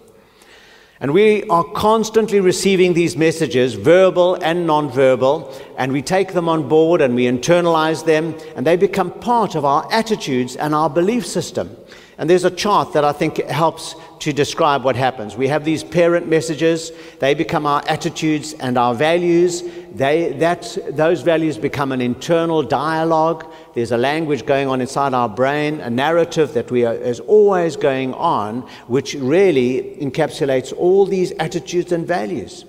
And 1.01 1.13
we 1.13 1.43
are 1.49 1.65
constantly 1.65 2.39
receiving 2.39 2.93
these 2.93 3.17
messages, 3.17 3.73
verbal 3.73 4.35
and 4.35 4.67
nonverbal, 4.67 5.53
and 5.77 5.91
we 5.91 6.01
take 6.01 6.31
them 6.31 6.47
on 6.47 6.69
board 6.69 7.01
and 7.01 7.13
we 7.13 7.25
internalize 7.25 8.05
them, 8.05 8.33
and 8.55 8.65
they 8.65 8.77
become 8.77 9.11
part 9.11 9.55
of 9.55 9.65
our 9.65 9.85
attitudes 9.91 10.55
and 10.55 10.73
our 10.73 10.89
belief 10.89 11.25
system. 11.25 11.75
And 12.17 12.29
there's 12.29 12.45
a 12.45 12.51
chart 12.51 12.93
that 12.93 13.03
I 13.03 13.11
think 13.11 13.43
helps 13.45 13.95
to 14.19 14.31
describe 14.31 14.83
what 14.83 14.95
happens. 14.95 15.35
We 15.35 15.49
have 15.49 15.65
these 15.65 15.83
parent 15.83 16.27
messages, 16.27 16.91
they 17.19 17.33
become 17.33 17.65
our 17.65 17.83
attitudes 17.87 18.53
and 18.53 18.77
our 18.77 18.95
values. 18.95 19.63
They, 19.93 20.31
that, 20.39 20.77
those 20.91 21.21
values 21.21 21.57
become 21.57 21.91
an 21.91 22.01
internal 22.01 22.63
dialogue. 22.63 23.45
There's 23.73 23.91
a 23.91 23.97
language 23.97 24.45
going 24.45 24.67
on 24.67 24.79
inside 24.79 25.13
our 25.13 25.27
brain, 25.29 25.81
a 25.81 25.89
narrative 25.89 26.53
that 26.53 26.71
we 26.71 26.85
are, 26.85 26.93
is 26.93 27.19
always 27.19 27.75
going 27.75 28.13
on, 28.13 28.61
which 28.87 29.13
really 29.15 29.97
encapsulates 29.99 30.73
all 30.77 31.05
these 31.05 31.31
attitudes 31.33 31.91
and 31.91 32.07
values. 32.07 32.65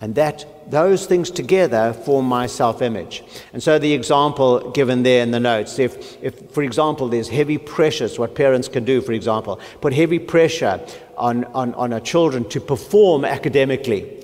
And 0.00 0.14
that 0.16 0.70
those 0.70 1.06
things 1.06 1.30
together 1.30 1.94
form 1.94 2.26
my 2.26 2.46
self 2.46 2.82
image. 2.82 3.22
And 3.54 3.62
so, 3.62 3.78
the 3.78 3.94
example 3.94 4.70
given 4.72 5.02
there 5.02 5.22
in 5.22 5.30
the 5.30 5.40
notes 5.40 5.78
if, 5.78 6.22
if, 6.22 6.50
for 6.50 6.62
example, 6.62 7.08
there's 7.08 7.28
heavy 7.28 7.56
pressures, 7.56 8.18
what 8.18 8.34
parents 8.34 8.68
can 8.68 8.84
do, 8.84 9.00
for 9.00 9.12
example, 9.12 9.58
put 9.80 9.94
heavy 9.94 10.18
pressure 10.18 10.80
on, 11.16 11.44
on, 11.46 11.72
on 11.74 11.92
our 11.94 12.00
children 12.00 12.46
to 12.50 12.60
perform 12.60 13.24
academically. 13.24 14.22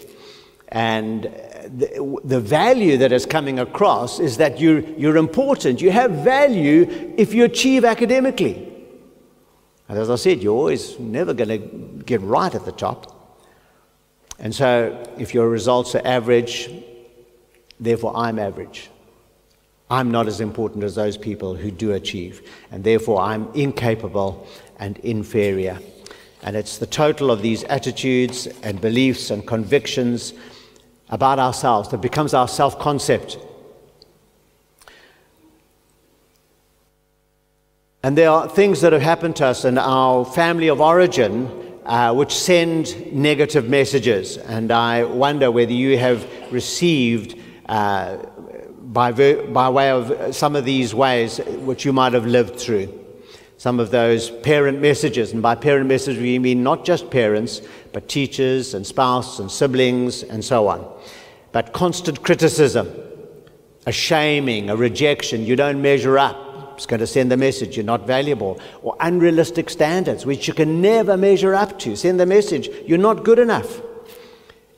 And 0.68 1.24
the, 1.24 2.18
the 2.24 2.40
value 2.40 2.98
that 2.98 3.12
is 3.12 3.24
coming 3.24 3.58
across 3.58 4.20
is 4.20 4.36
that 4.38 4.60
you're, 4.60 4.80
you're 4.80 5.16
important. 5.16 5.80
You 5.80 5.90
have 5.90 6.10
value 6.10 7.14
if 7.16 7.32
you 7.32 7.44
achieve 7.44 7.84
academically. 7.84 8.68
And 9.88 9.98
as 9.98 10.10
I 10.10 10.16
said, 10.16 10.42
you're 10.42 10.56
always 10.56 10.98
never 10.98 11.34
going 11.34 11.48
to 11.48 11.58
get 12.04 12.20
right 12.22 12.54
at 12.54 12.64
the 12.64 12.72
top. 12.72 13.11
And 14.42 14.52
so, 14.52 15.00
if 15.18 15.32
your 15.32 15.48
results 15.48 15.94
are 15.94 16.04
average, 16.04 16.68
therefore 17.78 18.12
I'm 18.16 18.40
average. 18.40 18.90
I'm 19.88 20.10
not 20.10 20.26
as 20.26 20.40
important 20.40 20.82
as 20.82 20.96
those 20.96 21.16
people 21.16 21.54
who 21.54 21.70
do 21.70 21.92
achieve, 21.92 22.50
and 22.72 22.82
therefore 22.82 23.20
I'm 23.20 23.48
incapable 23.54 24.46
and 24.78 24.98
inferior. 24.98 25.78
And 26.42 26.56
it's 26.56 26.78
the 26.78 26.86
total 26.86 27.30
of 27.30 27.40
these 27.40 27.62
attitudes 27.64 28.48
and 28.64 28.80
beliefs 28.80 29.30
and 29.30 29.46
convictions 29.46 30.34
about 31.08 31.38
ourselves 31.38 31.90
that 31.90 32.00
becomes 32.00 32.34
our 32.34 32.48
self 32.48 32.80
concept. 32.80 33.38
And 38.02 38.18
there 38.18 38.30
are 38.30 38.48
things 38.48 38.80
that 38.80 38.92
have 38.92 39.02
happened 39.02 39.36
to 39.36 39.46
us 39.46 39.64
in 39.64 39.78
our 39.78 40.24
family 40.24 40.66
of 40.66 40.80
origin 40.80 41.71
uh, 41.84 42.14
which 42.14 42.34
send 42.34 43.12
negative 43.12 43.68
messages. 43.68 44.36
And 44.36 44.70
I 44.70 45.04
wonder 45.04 45.50
whether 45.50 45.72
you 45.72 45.98
have 45.98 46.26
received, 46.52 47.38
uh, 47.68 48.18
by, 48.82 49.12
by 49.12 49.68
way 49.68 49.90
of 49.90 50.34
some 50.34 50.56
of 50.56 50.64
these 50.64 50.94
ways, 50.94 51.38
which 51.38 51.84
you 51.84 51.92
might 51.92 52.12
have 52.12 52.26
lived 52.26 52.58
through. 52.58 53.00
Some 53.58 53.78
of 53.78 53.90
those 53.90 54.30
parent 54.30 54.80
messages, 54.80 55.32
and 55.32 55.40
by 55.40 55.54
parent 55.54 55.86
messages 55.86 56.20
we 56.20 56.38
mean 56.38 56.64
not 56.64 56.84
just 56.84 57.10
parents, 57.10 57.62
but 57.92 58.08
teachers 58.08 58.74
and 58.74 58.84
spouses 58.84 59.38
and 59.38 59.50
siblings 59.50 60.24
and 60.24 60.44
so 60.44 60.66
on. 60.66 60.84
But 61.52 61.72
constant 61.72 62.24
criticism, 62.24 62.90
a 63.86 63.92
shaming, 63.92 64.70
a 64.70 64.76
rejection, 64.76 65.44
you 65.44 65.54
don't 65.54 65.80
measure 65.80 66.18
up, 66.18 66.51
it's 66.82 66.86
going 66.88 66.98
to 66.98 67.06
send 67.06 67.30
the 67.30 67.36
message 67.36 67.76
you're 67.76 67.86
not 67.86 68.08
valuable, 68.08 68.60
or 68.82 68.96
unrealistic 68.98 69.70
standards 69.70 70.26
which 70.26 70.48
you 70.48 70.52
can 70.52 70.82
never 70.82 71.16
measure 71.16 71.54
up 71.54 71.78
to. 71.78 71.94
Send 71.94 72.18
the 72.18 72.26
message 72.26 72.68
you're 72.84 72.98
not 72.98 73.22
good 73.22 73.38
enough. 73.38 73.80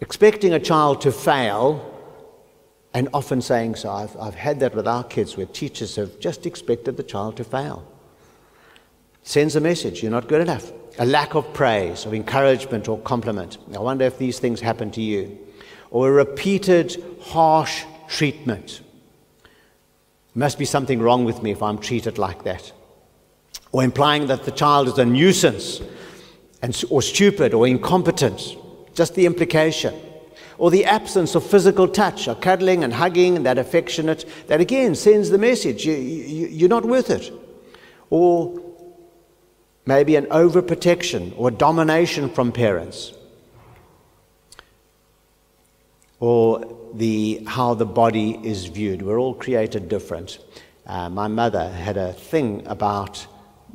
Expecting 0.03 0.53
a 0.53 0.61
child 0.61 1.01
to 1.01 1.11
fail, 1.11 1.91
and 2.93 3.09
often 3.15 3.41
saying 3.41 3.77
so. 3.77 3.91
I've, 3.91 4.15
I've 4.19 4.35
had 4.35 4.61
that 4.61 4.75
with 4.75 4.87
our 4.87 5.03
kids 5.03 5.39
where 5.39 5.47
teachers 5.47 5.97
have 5.97 6.21
just 6.21 6.45
expected 6.45 6.99
the 6.99 7.03
child 7.03 7.39
to 7.39 7.45
fail. 7.45 7.91
Sends 9.23 9.57
a 9.57 9.61
message 9.61 10.03
you're 10.03 10.13
not 10.13 10.29
good 10.29 10.43
enough. 10.43 10.73
A 10.99 11.07
lack 11.07 11.35
of 11.35 11.55
praise, 11.55 12.05
of 12.05 12.13
encouragement, 12.13 12.87
or 12.87 12.99
compliment. 12.99 13.57
I 13.75 13.79
wonder 13.79 14.05
if 14.05 14.19
these 14.19 14.39
things 14.39 14.61
happen 14.61 14.91
to 14.91 15.01
you. 15.01 15.39
Or 15.91 16.11
a 16.11 16.13
repeated 16.13 17.03
harsh 17.23 17.85
treatment 18.09 18.83
must 20.35 20.59
be 20.59 20.65
something 20.65 21.01
wrong 21.01 21.25
with 21.25 21.43
me 21.43 21.53
if 21.53 21.63
I'm 21.63 21.79
treated 21.79 22.19
like 22.19 22.45
that. 22.45 22.73
Or 23.73 23.83
implying 23.85 24.27
that 24.27 24.45
the 24.45 24.51
child 24.51 24.89
is 24.89 24.99
a 24.99 25.05
nuisance 25.05 25.81
and, 26.63 26.85
or 26.91 27.03
stupid 27.03 27.55
or 27.55 27.67
incompetent. 27.67 28.57
Just 28.95 29.15
the 29.15 29.27
implication. 29.27 29.95
Or 30.59 30.71
the 30.71 30.85
absence 30.85 31.35
of 31.35 31.45
physical 31.45 31.89
touch, 31.89 32.29
or 32.29 32.37
cuddling 32.37 32.85
and 32.85 32.93
hugging, 32.93 33.37
and 33.37 33.45
that 33.47 33.59
affectionate, 33.59 34.25
that 34.47 34.61
again 34.61 34.95
sends 34.95 35.31
the 35.31 35.39
message 35.39 35.85
you, 35.85 35.95
you, 35.95 36.47
you're 36.47 36.69
not 36.69 36.85
worth 36.85 37.11
it. 37.11 37.33
Or 38.11 38.63
maybe 39.85 40.15
an 40.17 40.27
overprotection 40.27 41.35
or 41.37 41.51
domination 41.51 42.31
from 42.31 42.53
parents. 42.53 43.13
Or 46.27 46.65
the, 46.95 47.43
how 47.47 47.75
the 47.75 47.85
body 47.85 48.41
is 48.43 48.65
viewed. 48.65 49.03
We're 49.03 49.21
all 49.21 49.35
created 49.35 49.91
different. 49.91 50.39
Uh, 50.87 51.11
my 51.11 51.29
mother 51.29 51.69
had 51.69 51.99
a 51.99 52.15
thing 52.15 52.63
about 52.65 53.27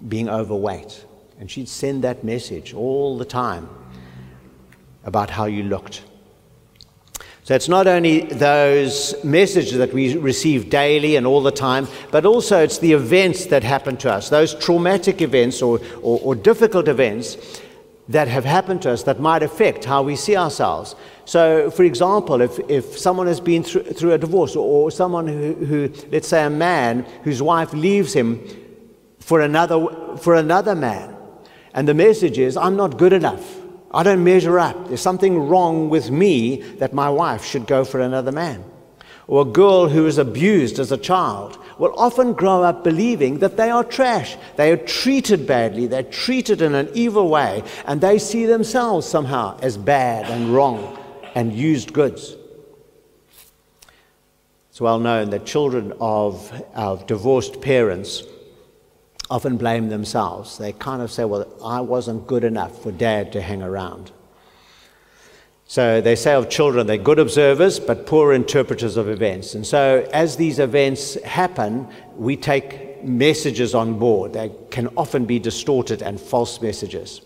being 0.07 0.27
overweight, 0.27 1.05
and 1.39 1.51
she'd 1.51 1.69
send 1.69 2.03
that 2.05 2.23
message 2.23 2.73
all 2.73 3.19
the 3.19 3.25
time 3.25 3.69
about 5.03 5.29
how 5.29 5.45
you 5.45 5.61
looked. 5.61 6.01
So 7.43 7.53
it's 7.53 7.69
not 7.69 7.85
only 7.85 8.21
those 8.21 9.13
messages 9.23 9.77
that 9.77 9.93
we 9.93 10.17
receive 10.17 10.71
daily 10.71 11.17
and 11.17 11.27
all 11.27 11.43
the 11.43 11.51
time, 11.51 11.87
but 12.09 12.25
also 12.25 12.63
it's 12.63 12.79
the 12.79 12.93
events 12.93 13.45
that 13.45 13.63
happen 13.63 13.95
to 13.97 14.11
us, 14.11 14.29
those 14.29 14.55
traumatic 14.55 15.21
events 15.21 15.61
or, 15.61 15.79
or, 16.01 16.19
or 16.23 16.33
difficult 16.33 16.87
events 16.87 17.61
that 18.09 18.27
have 18.27 18.43
happened 18.43 18.81
to 18.81 18.91
us 18.91 19.03
that 19.03 19.19
might 19.19 19.43
affect 19.43 19.85
how 19.85 20.01
we 20.01 20.15
see 20.15 20.35
ourselves. 20.35 20.95
So, 21.29 21.69
for 21.69 21.83
example, 21.83 22.41
if, 22.41 22.57
if 22.67 22.97
someone 22.97 23.27
has 23.27 23.39
been 23.39 23.61
through, 23.61 23.83
through 23.83 24.13
a 24.13 24.17
divorce, 24.17 24.55
or, 24.55 24.89
someone 24.89 25.27
who, 25.27 25.53
who, 25.53 25.93
let's 26.11 26.27
say, 26.27 26.43
a 26.43 26.49
man 26.49 27.05
whose 27.23 27.39
wife 27.39 27.71
leaves 27.71 28.13
him 28.13 28.43
for 29.19 29.39
another, 29.41 30.17
for 30.17 30.33
another 30.33 30.73
man, 30.73 31.15
and 31.75 31.87
the 31.87 31.93
message 31.93 32.39
is, 32.39 32.57
I'm 32.57 32.75
not 32.75 32.97
good 32.97 33.13
enough. 33.13 33.61
I 33.91 34.01
don't 34.01 34.23
measure 34.23 34.57
up. 34.57 34.87
There's 34.87 35.01
something 35.01 35.47
wrong 35.47 35.91
with 35.91 36.09
me 36.09 36.63
that 36.79 36.93
my 36.93 37.11
wife 37.11 37.45
should 37.45 37.67
go 37.67 37.85
for 37.85 38.01
another 38.01 38.31
man. 38.31 38.63
Or 39.27 39.43
a 39.43 39.45
girl 39.45 39.87
who 39.87 40.07
is 40.07 40.17
abused 40.17 40.79
as 40.79 40.91
a 40.91 40.97
child 40.97 41.59
will 41.77 41.93
often 41.95 42.33
grow 42.33 42.63
up 42.63 42.83
believing 42.83 43.37
that 43.37 43.55
they 43.55 43.69
are 43.69 43.83
trash. 43.83 44.35
They 44.55 44.71
are 44.71 44.77
treated 44.77 45.45
badly, 45.45 45.85
they're 45.85 46.01
treated 46.01 46.63
in 46.63 46.73
an 46.73 46.89
evil 46.95 47.29
way, 47.29 47.61
and 47.85 48.01
they 48.01 48.17
see 48.17 48.47
themselves 48.47 49.05
somehow 49.05 49.59
as 49.61 49.77
bad 49.77 50.25
and 50.25 50.55
wrong 50.55 50.95
and 51.35 51.53
used 51.53 51.93
goods. 51.93 52.35
It's 54.69 54.81
well 54.81 54.99
known 54.99 55.29
that 55.31 55.45
children 55.45 55.93
of, 55.99 56.53
divorced 57.05 57.61
parents 57.61 58.23
often 59.29 59.57
blame 59.57 59.89
themselves. 59.89 60.57
They 60.57 60.71
kind 60.71 61.01
of 61.01 61.11
say, 61.11 61.25
Well, 61.25 61.47
I 61.63 61.81
wasn't 61.81 62.27
good 62.27 62.43
enough 62.43 62.81
for 62.81 62.91
dad 62.91 63.33
to 63.33 63.41
hang 63.41 63.61
around. 63.61 64.11
So 65.69 66.01
they 66.01 66.15
say 66.15 66.33
of 66.33 66.49
children, 66.49 66.87
they're 66.87 66.97
good 66.97 67.19
observers 67.19 67.79
but 67.79 68.07
poor 68.07 68.33
interpreters 68.33 68.97
of 68.97 69.07
events. 69.07 69.53
And 69.53 69.67
so 69.67 70.07
as 70.13 70.35
these 70.35 70.57
events 70.57 71.21
happen, 71.23 71.87
we 72.15 72.35
take 72.37 73.03
messages 73.03 73.75
on 73.75 73.99
board. 73.99 74.33
They 74.33 74.51
can 74.71 74.87
often 74.97 75.25
be 75.25 75.39
distorted 75.39 76.01
and 76.01 76.19
false 76.19 76.61
messages. 76.61 77.21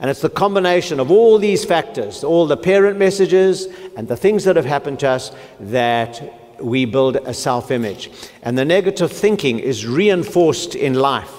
And 0.00 0.10
it's 0.10 0.20
the 0.20 0.28
combination 0.28 0.98
of 0.98 1.10
all 1.10 1.38
these 1.38 1.64
factors, 1.64 2.24
all 2.24 2.46
the 2.46 2.56
parent 2.56 2.98
messages 2.98 3.66
and 3.96 4.08
the 4.08 4.16
things 4.16 4.44
that 4.44 4.56
have 4.56 4.64
happened 4.64 4.98
to 5.00 5.08
us, 5.08 5.30
that 5.60 6.20
we 6.60 6.84
build 6.84 7.16
a 7.16 7.34
self 7.34 7.70
image. 7.70 8.10
And 8.42 8.58
the 8.58 8.64
negative 8.64 9.12
thinking 9.12 9.58
is 9.58 9.86
reinforced 9.86 10.74
in 10.74 10.94
life. 10.94 11.32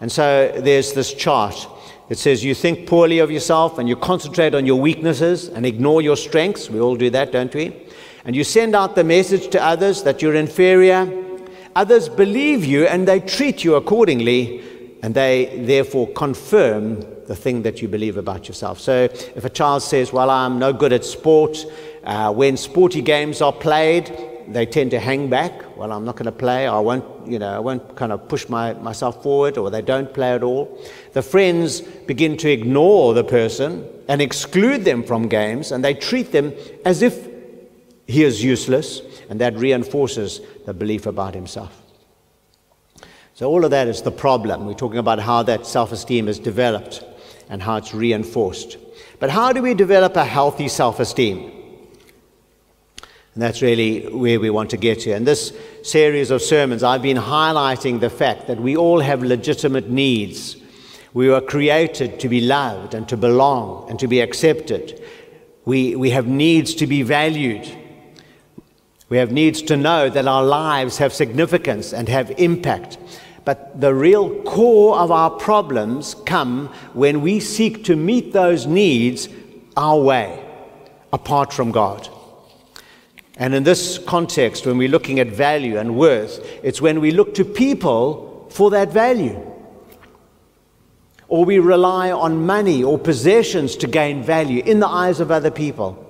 And 0.00 0.10
so 0.10 0.52
there's 0.56 0.92
this 0.92 1.12
chart. 1.14 1.66
It 2.08 2.18
says 2.18 2.44
you 2.44 2.54
think 2.54 2.86
poorly 2.86 3.18
of 3.18 3.30
yourself 3.30 3.78
and 3.78 3.88
you 3.88 3.96
concentrate 3.96 4.54
on 4.54 4.64
your 4.66 4.80
weaknesses 4.80 5.48
and 5.48 5.66
ignore 5.66 6.02
your 6.02 6.16
strengths. 6.16 6.70
We 6.70 6.78
all 6.78 6.94
do 6.94 7.10
that, 7.10 7.32
don't 7.32 7.52
we? 7.52 7.74
And 8.24 8.36
you 8.36 8.44
send 8.44 8.76
out 8.76 8.94
the 8.94 9.04
message 9.04 9.48
to 9.50 9.62
others 9.62 10.02
that 10.04 10.22
you're 10.22 10.34
inferior. 10.34 11.10
Others 11.74 12.08
believe 12.10 12.64
you 12.64 12.86
and 12.86 13.08
they 13.08 13.20
treat 13.20 13.64
you 13.64 13.74
accordingly, 13.74 14.62
and 15.06 15.14
they 15.14 15.62
therefore 15.64 16.08
confirm 16.14 16.98
the 17.28 17.36
thing 17.36 17.62
that 17.62 17.80
you 17.80 17.86
believe 17.86 18.16
about 18.16 18.48
yourself. 18.48 18.80
So 18.80 19.04
if 19.04 19.44
a 19.44 19.48
child 19.48 19.84
says, 19.84 20.12
Well, 20.12 20.28
I'm 20.30 20.58
no 20.58 20.72
good 20.72 20.92
at 20.92 21.04
sport, 21.04 21.64
uh, 22.02 22.32
when 22.32 22.56
sporty 22.56 23.02
games 23.02 23.40
are 23.40 23.52
played, 23.52 24.10
they 24.48 24.66
tend 24.66 24.90
to 24.90 24.98
hang 24.98 25.30
back. 25.30 25.76
Well, 25.76 25.92
I'm 25.92 26.04
not 26.04 26.16
going 26.16 26.26
to 26.26 26.32
play. 26.32 26.66
I 26.66 26.80
won't, 26.80 27.04
you 27.24 27.38
know, 27.38 27.54
I 27.54 27.60
won't 27.60 27.94
kind 27.94 28.10
of 28.10 28.26
push 28.28 28.48
my, 28.48 28.72
myself 28.72 29.22
forward, 29.22 29.58
or 29.58 29.70
they 29.70 29.80
don't 29.80 30.12
play 30.12 30.32
at 30.32 30.42
all. 30.42 30.76
The 31.12 31.22
friends 31.22 31.82
begin 31.82 32.36
to 32.38 32.50
ignore 32.50 33.14
the 33.14 33.22
person 33.22 33.88
and 34.08 34.20
exclude 34.20 34.84
them 34.84 35.04
from 35.04 35.28
games, 35.28 35.70
and 35.70 35.84
they 35.84 35.94
treat 35.94 36.32
them 36.32 36.52
as 36.84 37.02
if 37.02 37.28
he 38.08 38.24
is 38.24 38.42
useless, 38.42 39.02
and 39.30 39.40
that 39.40 39.54
reinforces 39.54 40.40
the 40.64 40.74
belief 40.74 41.06
about 41.06 41.36
himself. 41.36 41.85
So, 43.36 43.50
all 43.50 43.66
of 43.66 43.70
that 43.72 43.86
is 43.86 44.00
the 44.00 44.10
problem. 44.10 44.64
We're 44.64 44.72
talking 44.72 44.98
about 44.98 45.18
how 45.18 45.42
that 45.42 45.66
self 45.66 45.92
esteem 45.92 46.26
is 46.26 46.38
developed 46.38 47.04
and 47.50 47.62
how 47.62 47.76
it's 47.76 47.92
reinforced. 47.92 48.78
But 49.18 49.28
how 49.28 49.52
do 49.52 49.60
we 49.60 49.74
develop 49.74 50.16
a 50.16 50.24
healthy 50.24 50.68
self 50.68 51.00
esteem? 51.00 51.52
And 53.34 53.42
that's 53.42 53.60
really 53.60 54.06
where 54.08 54.40
we 54.40 54.48
want 54.48 54.70
to 54.70 54.78
get 54.78 55.00
to. 55.00 55.14
In 55.14 55.24
this 55.24 55.52
series 55.82 56.30
of 56.30 56.40
sermons, 56.40 56.82
I've 56.82 57.02
been 57.02 57.18
highlighting 57.18 58.00
the 58.00 58.08
fact 58.08 58.46
that 58.46 58.58
we 58.58 58.74
all 58.74 59.00
have 59.00 59.22
legitimate 59.22 59.90
needs. 59.90 60.56
We 61.12 61.28
were 61.28 61.42
created 61.42 62.18
to 62.20 62.30
be 62.30 62.40
loved 62.40 62.94
and 62.94 63.06
to 63.10 63.18
belong 63.18 63.90
and 63.90 63.98
to 63.98 64.08
be 64.08 64.20
accepted. 64.20 65.04
We, 65.66 65.94
we 65.94 66.08
have 66.08 66.26
needs 66.26 66.74
to 66.76 66.86
be 66.86 67.02
valued. 67.02 67.70
We 69.08 69.18
have 69.18 69.30
needs 69.30 69.62
to 69.62 69.76
know 69.76 70.10
that 70.10 70.26
our 70.26 70.44
lives 70.44 70.98
have 70.98 71.12
significance 71.12 71.92
and 71.92 72.08
have 72.08 72.32
impact. 72.38 72.98
But 73.44 73.80
the 73.80 73.94
real 73.94 74.42
core 74.42 74.98
of 74.98 75.12
our 75.12 75.30
problems 75.30 76.16
come 76.26 76.66
when 76.92 77.20
we 77.20 77.38
seek 77.38 77.84
to 77.84 77.94
meet 77.94 78.32
those 78.32 78.66
needs 78.66 79.28
our 79.76 80.00
way, 80.00 80.44
apart 81.12 81.52
from 81.52 81.70
God. 81.70 82.08
And 83.36 83.54
in 83.54 83.62
this 83.62 83.98
context, 83.98 84.66
when 84.66 84.78
we're 84.78 84.88
looking 84.88 85.20
at 85.20 85.28
value 85.28 85.78
and 85.78 85.96
worth, 85.96 86.44
it's 86.64 86.80
when 86.80 87.00
we 87.00 87.12
look 87.12 87.34
to 87.34 87.44
people 87.44 88.48
for 88.50 88.70
that 88.70 88.90
value. 88.90 89.40
Or 91.28 91.44
we 91.44 91.58
rely 91.58 92.10
on 92.10 92.46
money 92.46 92.82
or 92.82 92.98
possessions 92.98 93.76
to 93.76 93.86
gain 93.86 94.22
value 94.22 94.62
in 94.64 94.80
the 94.80 94.88
eyes 94.88 95.20
of 95.20 95.30
other 95.30 95.50
people. 95.50 96.02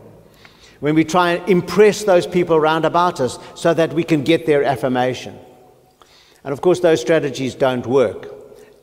When 0.80 0.94
we 0.94 1.04
try 1.04 1.32
and 1.32 1.48
impress 1.48 2.04
those 2.04 2.26
people 2.26 2.56
around 2.56 2.84
about 2.84 3.20
us 3.20 3.38
so 3.54 3.72
that 3.74 3.92
we 3.92 4.04
can 4.04 4.22
get 4.22 4.46
their 4.46 4.62
affirmation. 4.64 5.38
And 6.44 6.52
of 6.52 6.60
course, 6.60 6.80
those 6.80 7.00
strategies 7.00 7.54
don't 7.54 7.86
work, 7.86 8.32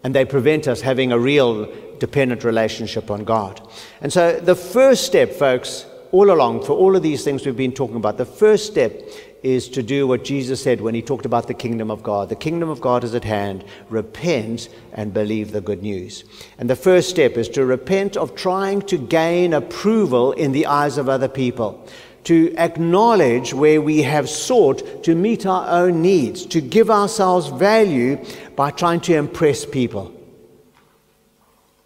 and 0.04 0.14
they 0.14 0.26
prevent 0.26 0.68
us 0.68 0.82
having 0.82 1.12
a 1.12 1.20
real 1.20 1.72
dependent 2.00 2.44
relationship 2.44 3.10
on 3.10 3.24
God. 3.24 3.66
And 4.02 4.12
so, 4.12 4.40
the 4.40 4.56
first 4.56 5.06
step, 5.06 5.32
folks, 5.32 5.86
all 6.12 6.30
along, 6.32 6.66
for 6.66 6.74
all 6.74 6.96
of 6.96 7.04
these 7.04 7.24
things 7.24 7.46
we've 7.46 7.56
been 7.56 7.72
talking 7.72 7.96
about, 7.96 8.18
the 8.18 8.26
first 8.26 8.68
step 8.68 9.02
is 9.44 9.68
to 9.70 9.84
do 9.84 10.08
what 10.08 10.24
Jesus 10.24 10.64
said 10.64 10.82
when 10.82 10.96
he 10.96 11.02
talked 11.02 11.26
about 11.26 11.48
the 11.48 11.54
kingdom 11.54 11.92
of 11.92 12.02
God. 12.02 12.30
The 12.30 12.36
kingdom 12.36 12.70
of 12.70 12.82
God 12.82 13.04
is 13.04 13.14
at 13.14 13.26
hand. 13.26 13.66
Repent 13.90 14.70
and 14.94 15.14
believe 15.14 15.52
the 15.52 15.62
good 15.62 15.84
news. 15.84 16.24
And 16.58 16.70
the 16.70 16.76
first 16.76 17.10
step 17.10 17.38
is 17.38 17.50
to 17.50 17.66
repent 17.66 18.16
of 18.16 18.36
trying 18.36 18.82
to 18.84 18.98
gain 18.98 19.54
approval 19.54 20.32
in 20.32 20.54
the 20.54 20.66
eyes 20.66 20.98
of 20.98 21.10
other 21.10 21.28
people 21.28 21.88
to 22.24 22.56
acknowledge 22.56 23.54
where 23.54 23.82
we 23.82 24.02
have 24.04 24.30
sought 24.30 25.04
to 25.04 25.14
meet 25.14 25.46
our 25.46 25.68
own 25.70 26.02
needs, 26.02 26.46
to 26.46 26.62
give 26.62 26.90
ourselves 26.90 27.48
value 27.50 28.18
by 28.56 28.72
trying 28.72 29.02
to 29.02 29.16
impress 29.16 29.66
people. 29.66 30.14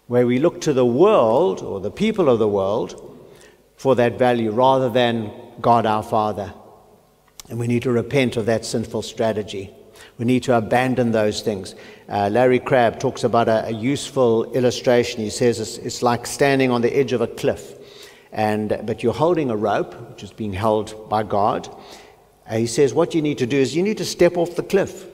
Where 0.06 0.26
we 0.26 0.38
look 0.38 0.60
to 0.62 0.72
the 0.72 0.86
world 0.86 1.60
or 1.60 1.80
the 1.80 1.90
people 1.90 2.28
of 2.28 2.38
the 2.38 2.48
world 2.48 3.18
for 3.76 3.96
that 3.96 4.18
value 4.18 4.50
rather 4.50 4.88
than 4.88 5.32
God 5.60 5.86
our 5.86 6.02
Father. 6.02 6.54
And 7.48 7.58
we 7.58 7.66
need 7.66 7.82
to 7.82 7.90
repent 7.90 8.36
of 8.36 8.46
that 8.46 8.64
sinful 8.64 9.02
strategy. 9.02 9.70
We 10.18 10.24
need 10.24 10.42
to 10.44 10.56
abandon 10.56 11.12
those 11.12 11.40
things. 11.42 11.74
Uh, 12.08 12.28
Larry 12.30 12.58
Crabb 12.58 13.00
talks 13.00 13.24
about 13.24 13.48
a, 13.48 13.66
a, 13.66 13.70
useful 13.70 14.52
illustration. 14.52 15.20
He 15.20 15.30
says 15.30 15.60
it's, 15.60 15.78
it's 15.78 16.02
like 16.02 16.26
standing 16.26 16.70
on 16.70 16.82
the 16.82 16.94
edge 16.94 17.12
of 17.12 17.20
a 17.20 17.26
cliff 17.26 17.74
and, 18.32 18.80
but 18.84 19.02
you're 19.02 19.14
holding 19.14 19.50
a 19.50 19.56
rope, 19.56 19.94
which 20.10 20.22
is 20.22 20.32
being 20.32 20.52
held 20.52 21.08
by 21.08 21.22
God. 21.22 21.68
And 22.46 22.60
he 22.60 22.66
says, 22.66 22.92
What 22.92 23.14
you 23.14 23.22
need 23.22 23.38
to 23.38 23.46
do 23.46 23.56
is 23.56 23.74
you 23.74 23.82
need 23.82 23.98
to 23.98 24.04
step 24.04 24.36
off 24.36 24.56
the 24.56 24.62
cliff, 24.62 25.06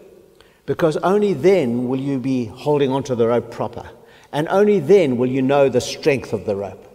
because 0.66 0.96
only 0.98 1.32
then 1.32 1.88
will 1.88 2.00
you 2.00 2.18
be 2.18 2.46
holding 2.46 2.90
onto 2.90 3.14
the 3.14 3.28
rope 3.28 3.50
proper. 3.50 3.88
And 4.32 4.48
only 4.48 4.80
then 4.80 5.16
will 5.16 5.28
you 5.28 5.42
know 5.42 5.68
the 5.68 5.80
strength 5.80 6.32
of 6.32 6.44
the 6.44 6.56
rope. 6.56 6.93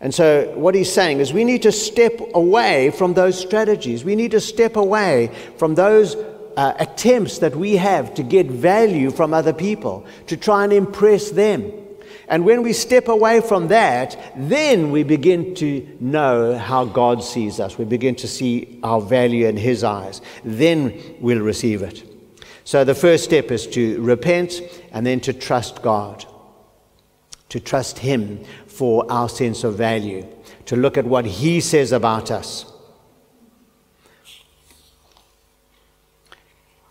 And 0.00 0.14
so, 0.14 0.52
what 0.54 0.74
he's 0.74 0.92
saying 0.92 1.18
is, 1.18 1.32
we 1.32 1.44
need 1.44 1.62
to 1.62 1.72
step 1.72 2.20
away 2.34 2.90
from 2.90 3.14
those 3.14 3.38
strategies. 3.38 4.04
We 4.04 4.14
need 4.14 4.30
to 4.30 4.40
step 4.40 4.76
away 4.76 5.32
from 5.56 5.74
those 5.74 6.14
uh, 6.56 6.74
attempts 6.78 7.38
that 7.38 7.56
we 7.56 7.76
have 7.76 8.14
to 8.14 8.22
get 8.22 8.46
value 8.46 9.10
from 9.10 9.34
other 9.34 9.52
people, 9.52 10.06
to 10.26 10.36
try 10.36 10.64
and 10.64 10.72
impress 10.72 11.30
them. 11.30 11.72
And 12.28 12.44
when 12.44 12.62
we 12.62 12.74
step 12.74 13.08
away 13.08 13.40
from 13.40 13.68
that, 13.68 14.34
then 14.36 14.90
we 14.90 15.02
begin 15.02 15.54
to 15.56 15.96
know 15.98 16.58
how 16.58 16.84
God 16.84 17.24
sees 17.24 17.58
us. 17.58 17.78
We 17.78 17.86
begin 17.86 18.14
to 18.16 18.28
see 18.28 18.78
our 18.82 19.00
value 19.00 19.46
in 19.46 19.56
His 19.56 19.82
eyes. 19.82 20.20
Then 20.44 21.00
we'll 21.20 21.40
receive 21.40 21.82
it. 21.82 22.04
So 22.64 22.84
the 22.84 22.94
first 22.94 23.24
step 23.24 23.50
is 23.50 23.66
to 23.68 24.00
repent 24.02 24.60
and 24.92 25.06
then 25.06 25.20
to 25.20 25.32
trust 25.32 25.80
God, 25.80 26.26
to 27.48 27.60
trust 27.60 27.98
Him 27.98 28.44
for 28.78 29.04
our 29.10 29.28
sense 29.28 29.64
of 29.64 29.74
value, 29.74 30.24
to 30.66 30.76
look 30.76 30.96
at 30.96 31.04
what 31.04 31.24
He 31.24 31.60
says 31.60 31.90
about 31.90 32.30
us. 32.30 32.64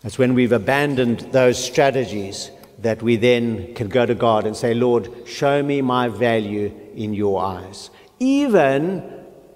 That's 0.02 0.18
when 0.18 0.34
we've 0.34 0.52
abandoned 0.52 1.20
those 1.32 1.62
strategies 1.62 2.50
that 2.80 3.02
we 3.02 3.16
then 3.16 3.74
can 3.74 3.88
go 3.88 4.04
to 4.04 4.14
God 4.14 4.46
and 4.46 4.54
say, 4.54 4.74
Lord, 4.74 5.10
show 5.26 5.62
me 5.62 5.80
my 5.80 6.08
value 6.08 6.72
in 6.94 7.14
your 7.14 7.42
eyes. 7.42 7.88
Even 8.20 8.98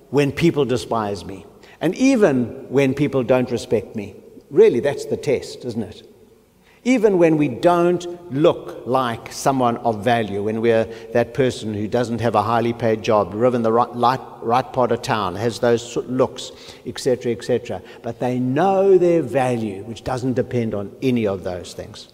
when 0.08 0.32
people 0.32 0.64
despise 0.64 1.26
me, 1.26 1.44
and 1.82 1.94
even 1.96 2.66
when 2.70 2.94
people 2.94 3.22
don't 3.22 3.50
respect 3.50 3.94
me. 3.94 4.16
Really, 4.50 4.80
that's 4.80 5.04
the 5.04 5.18
test, 5.18 5.66
isn't 5.66 5.82
it? 5.82 6.11
Even 6.84 7.18
when 7.18 7.36
we 7.36 7.46
don't 7.46 8.32
look 8.32 8.82
like 8.86 9.32
someone 9.32 9.76
of 9.78 10.02
value, 10.02 10.42
when 10.42 10.60
we're 10.60 10.84
that 11.12 11.32
person 11.32 11.74
who 11.74 11.86
doesn't 11.86 12.20
have 12.20 12.34
a 12.34 12.42
highly 12.42 12.72
paid 12.72 13.02
job, 13.02 13.34
live 13.34 13.54
in 13.54 13.62
the 13.62 13.72
right, 13.72 13.94
right, 13.94 14.20
right 14.40 14.72
part 14.72 14.90
of 14.90 15.00
town, 15.00 15.36
has 15.36 15.60
those 15.60 15.96
looks, 15.96 16.50
etc., 16.84 17.30
etc., 17.30 17.80
but 18.02 18.18
they 18.18 18.40
know 18.40 18.98
their 18.98 19.22
value, 19.22 19.84
which 19.84 20.02
doesn't 20.02 20.32
depend 20.32 20.74
on 20.74 20.90
any 21.02 21.24
of 21.24 21.44
those 21.44 21.72
things. 21.72 22.08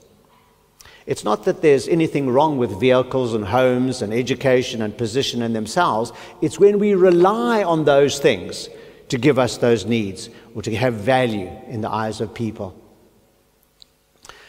It's 1.07 1.25
not 1.25 1.45
that 1.45 1.63
there's 1.63 1.89
anything 1.89 2.29
wrong 2.29 2.59
with 2.59 2.79
vehicles 2.79 3.33
and 3.33 3.47
homes 3.47 4.03
and 4.03 4.13
education 4.13 4.83
and 4.83 4.95
position 4.95 5.41
in 5.41 5.55
themselves. 5.55 6.13
It's 6.43 6.61
when 6.61 6.79
we 6.79 6.93
rely 6.93 7.65
on 7.65 7.87
those 7.87 8.19
things 8.19 8.69
to 9.09 9.17
give 9.17 9.39
us 9.39 9.57
those 9.57 9.87
needs 9.87 10.29
or 10.55 10.61
to 10.61 10.77
have 10.77 10.93
value 10.93 11.51
in 11.69 11.81
the 11.81 11.91
eyes 11.91 12.21
of 12.21 12.35
people. 12.35 12.79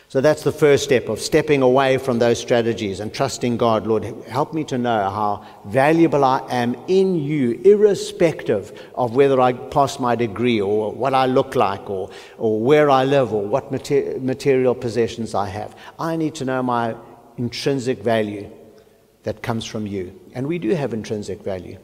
So 0.09 0.21
that's 0.21 0.41
the 0.41 0.51
first 0.51 0.83
step 0.83 1.07
of 1.07 1.19
stepping 1.19 1.61
away 1.61 1.99
from 1.99 2.17
those 2.17 2.39
strategies 2.39 2.99
and 2.99 3.13
trusting 3.13 3.57
God. 3.57 3.85
Lord, 3.85 4.03
help 4.27 4.55
me 4.55 4.63
to 4.63 4.77
know 4.79 5.07
how 5.07 5.45
valuable 5.65 6.25
I 6.25 6.39
am 6.49 6.75
in 6.87 7.13
you, 7.13 7.61
irrespective 7.63 8.89
of 8.95 9.15
whether 9.15 9.39
I 9.39 9.53
pass 9.53 9.99
my 9.99 10.15
degree 10.15 10.59
or 10.59 10.91
what 10.91 11.13
I 11.13 11.27
look 11.27 11.53
like 11.53 11.87
or, 11.91 12.09
or 12.39 12.59
where 12.59 12.89
I 12.89 13.03
live 13.03 13.31
or 13.31 13.45
what 13.45 13.71
mater- 13.71 14.17
material 14.19 14.73
possessions 14.73 15.35
I 15.35 15.47
have. 15.49 15.75
I 15.99 16.15
need 16.15 16.33
to 16.35 16.45
know 16.45 16.63
my 16.63 16.95
intrinsic 17.37 17.99
value 17.99 18.49
that 19.23 19.43
comes 19.43 19.63
from 19.63 19.85
you. 19.85 20.19
And 20.33 20.47
we 20.47 20.57
do 20.57 20.71
have 20.71 20.91
intrinsic 20.91 21.43
value. 21.43 21.77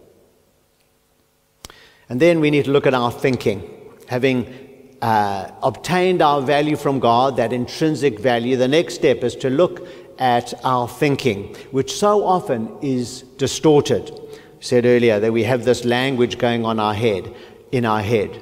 And 2.10 2.20
then 2.20 2.40
we 2.40 2.50
need 2.50 2.66
to 2.66 2.72
look 2.72 2.88
at 2.88 2.96
our 2.96 3.12
thinking. 3.12 3.70
Having 4.08 4.65
uh, 5.06 5.52
obtained 5.62 6.20
our 6.20 6.42
value 6.42 6.76
from 6.76 7.00
God, 7.00 7.38
that 7.38 7.54
intrinsic 7.54 8.20
value, 8.20 8.58
the 8.58 8.68
next 8.68 8.96
step 8.96 9.24
is 9.24 9.36
to 9.36 9.52
look 9.52 9.88
at 10.18 10.52
our 10.64 10.88
thinking, 10.88 11.56
which 11.70 11.94
so 11.94 12.26
often 12.26 12.76
is 12.82 13.22
distorted. 13.38 14.10
I 14.12 14.38
said 14.62 14.84
earlier 14.84 15.20
that 15.20 15.32
we 15.32 15.44
have 15.44 15.64
this 15.64 15.86
language 15.86 16.40
going 16.40 16.66
on 16.66 16.80
our 16.80 16.96
head, 16.96 17.32
in 17.72 17.86
our 17.86 18.02
head, 18.02 18.42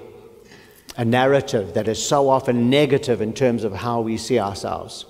a 0.96 1.04
narrative 1.04 1.74
that 1.74 1.90
is 1.90 2.02
so 2.02 2.30
often 2.30 2.70
negative 2.70 3.20
in 3.20 3.34
terms 3.34 3.66
of 3.66 3.74
how 3.74 4.00
we 4.00 4.16
see 4.16 4.40
ourselves. 4.40 5.06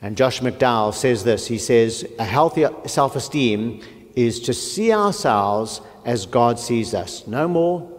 And 0.00 0.16
Josh 0.16 0.38
McDowell 0.38 0.94
says 0.94 1.24
this 1.24 1.48
he 1.48 1.58
says, 1.58 2.06
A 2.20 2.24
healthy 2.24 2.64
self 2.86 3.16
esteem 3.16 3.82
is 4.14 4.38
to 4.42 4.54
see 4.54 4.92
ourselves 4.92 5.80
as 6.04 6.26
God 6.26 6.60
sees 6.60 6.94
us, 6.94 7.26
no 7.26 7.48
more 7.48 7.90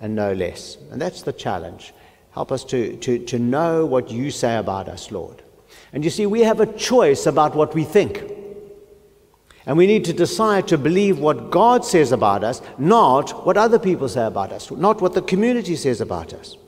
and 0.00 0.14
no 0.14 0.32
less. 0.32 0.76
And 0.92 1.00
that's 1.00 1.22
the 1.22 1.32
challenge. 1.32 1.92
Help 2.36 2.52
us 2.52 2.64
to, 2.64 2.94
to, 2.98 3.18
to 3.18 3.38
know 3.38 3.86
what 3.86 4.10
you 4.10 4.30
say 4.30 4.58
about 4.58 4.90
us, 4.90 5.10
Lord. 5.10 5.42
And 5.94 6.04
you 6.04 6.10
see, 6.10 6.26
we 6.26 6.42
have 6.42 6.60
a 6.60 6.70
choice 6.74 7.24
about 7.24 7.56
what 7.56 7.74
we 7.74 7.82
think. 7.82 8.22
And 9.64 9.78
we 9.78 9.86
need 9.86 10.04
to 10.04 10.12
decide 10.12 10.68
to 10.68 10.76
believe 10.76 11.18
what 11.18 11.50
God 11.50 11.82
says 11.82 12.12
about 12.12 12.44
us, 12.44 12.60
not 12.76 13.46
what 13.46 13.56
other 13.56 13.78
people 13.78 14.06
say 14.06 14.26
about 14.26 14.52
us, 14.52 14.70
not 14.70 15.00
what 15.00 15.14
the 15.14 15.22
community 15.22 15.76
says 15.76 16.02
about 16.02 16.34
us. 16.34 16.58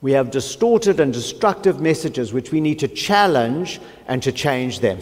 We 0.00 0.10
have 0.12 0.32
distorted 0.32 0.98
and 0.98 1.12
destructive 1.12 1.80
messages 1.80 2.32
which 2.32 2.50
we 2.50 2.60
need 2.60 2.80
to 2.80 2.88
challenge 2.88 3.80
and 4.08 4.20
to 4.24 4.32
change 4.32 4.80
them. 4.80 4.98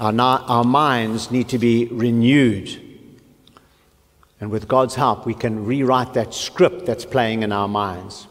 Our, 0.00 0.12
our 0.12 0.64
minds 0.64 1.30
need 1.30 1.48
to 1.50 1.58
be 1.58 1.86
renewed 1.86 2.87
and 4.40 4.50
with 4.50 4.68
God's 4.68 4.94
help, 4.94 5.26
we 5.26 5.34
can 5.34 5.64
rewrite 5.64 6.14
that 6.14 6.32
script 6.32 6.86
that's 6.86 7.04
playing 7.04 7.42
in 7.42 7.52
our 7.52 7.68
minds. 7.68 8.28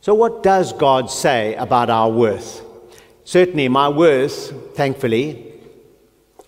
So, 0.00 0.14
what 0.14 0.42
does 0.42 0.72
God 0.72 1.10
say 1.10 1.54
about 1.54 1.90
our 1.90 2.10
worth? 2.10 2.62
Certainly, 3.24 3.68
my 3.68 3.88
worth, 3.88 4.74
thankfully, 4.74 5.52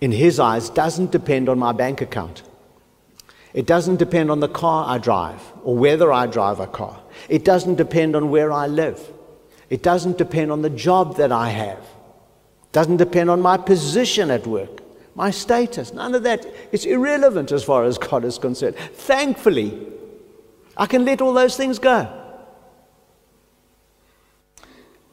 in 0.01 0.11
His 0.11 0.39
eyes, 0.39 0.69
doesn't 0.69 1.11
depend 1.11 1.49
on 1.49 1.57
my 1.57 1.71
bank 1.71 2.01
account. 2.01 2.43
It 3.53 3.65
doesn't 3.65 3.95
depend 3.95 4.29
on 4.29 4.41
the 4.41 4.49
car 4.49 4.85
I 4.85 4.97
drive 4.97 5.41
or 5.63 5.77
whether 5.77 6.11
I 6.11 6.27
drive 6.27 6.59
a 6.59 6.67
car. 6.67 7.01
It 7.29 7.45
doesn't 7.45 7.75
depend 7.75 8.13
on 8.15 8.29
where 8.29 8.51
I 8.51 8.67
live. 8.67 8.99
It 9.69 9.81
doesn't 9.81 10.17
depend 10.17 10.51
on 10.51 10.61
the 10.61 10.69
job 10.69 11.15
that 11.15 11.31
I 11.31 11.49
have. 11.49 11.79
It 11.79 12.71
doesn't 12.73 12.97
depend 12.97 13.29
on 13.29 13.41
my 13.41 13.57
position 13.57 14.29
at 14.29 14.45
work, 14.45 14.81
my 15.15 15.31
status. 15.31 15.93
None 15.93 16.13
of 16.13 16.23
that. 16.23 16.45
It's 16.71 16.85
irrelevant 16.85 17.51
as 17.51 17.63
far 17.63 17.85
as 17.85 17.97
God 17.97 18.25
is 18.25 18.37
concerned. 18.37 18.75
Thankfully, 18.75 19.87
I 20.77 20.85
can 20.85 21.05
let 21.05 21.21
all 21.21 21.33
those 21.33 21.55
things 21.55 21.79
go. 21.79 22.21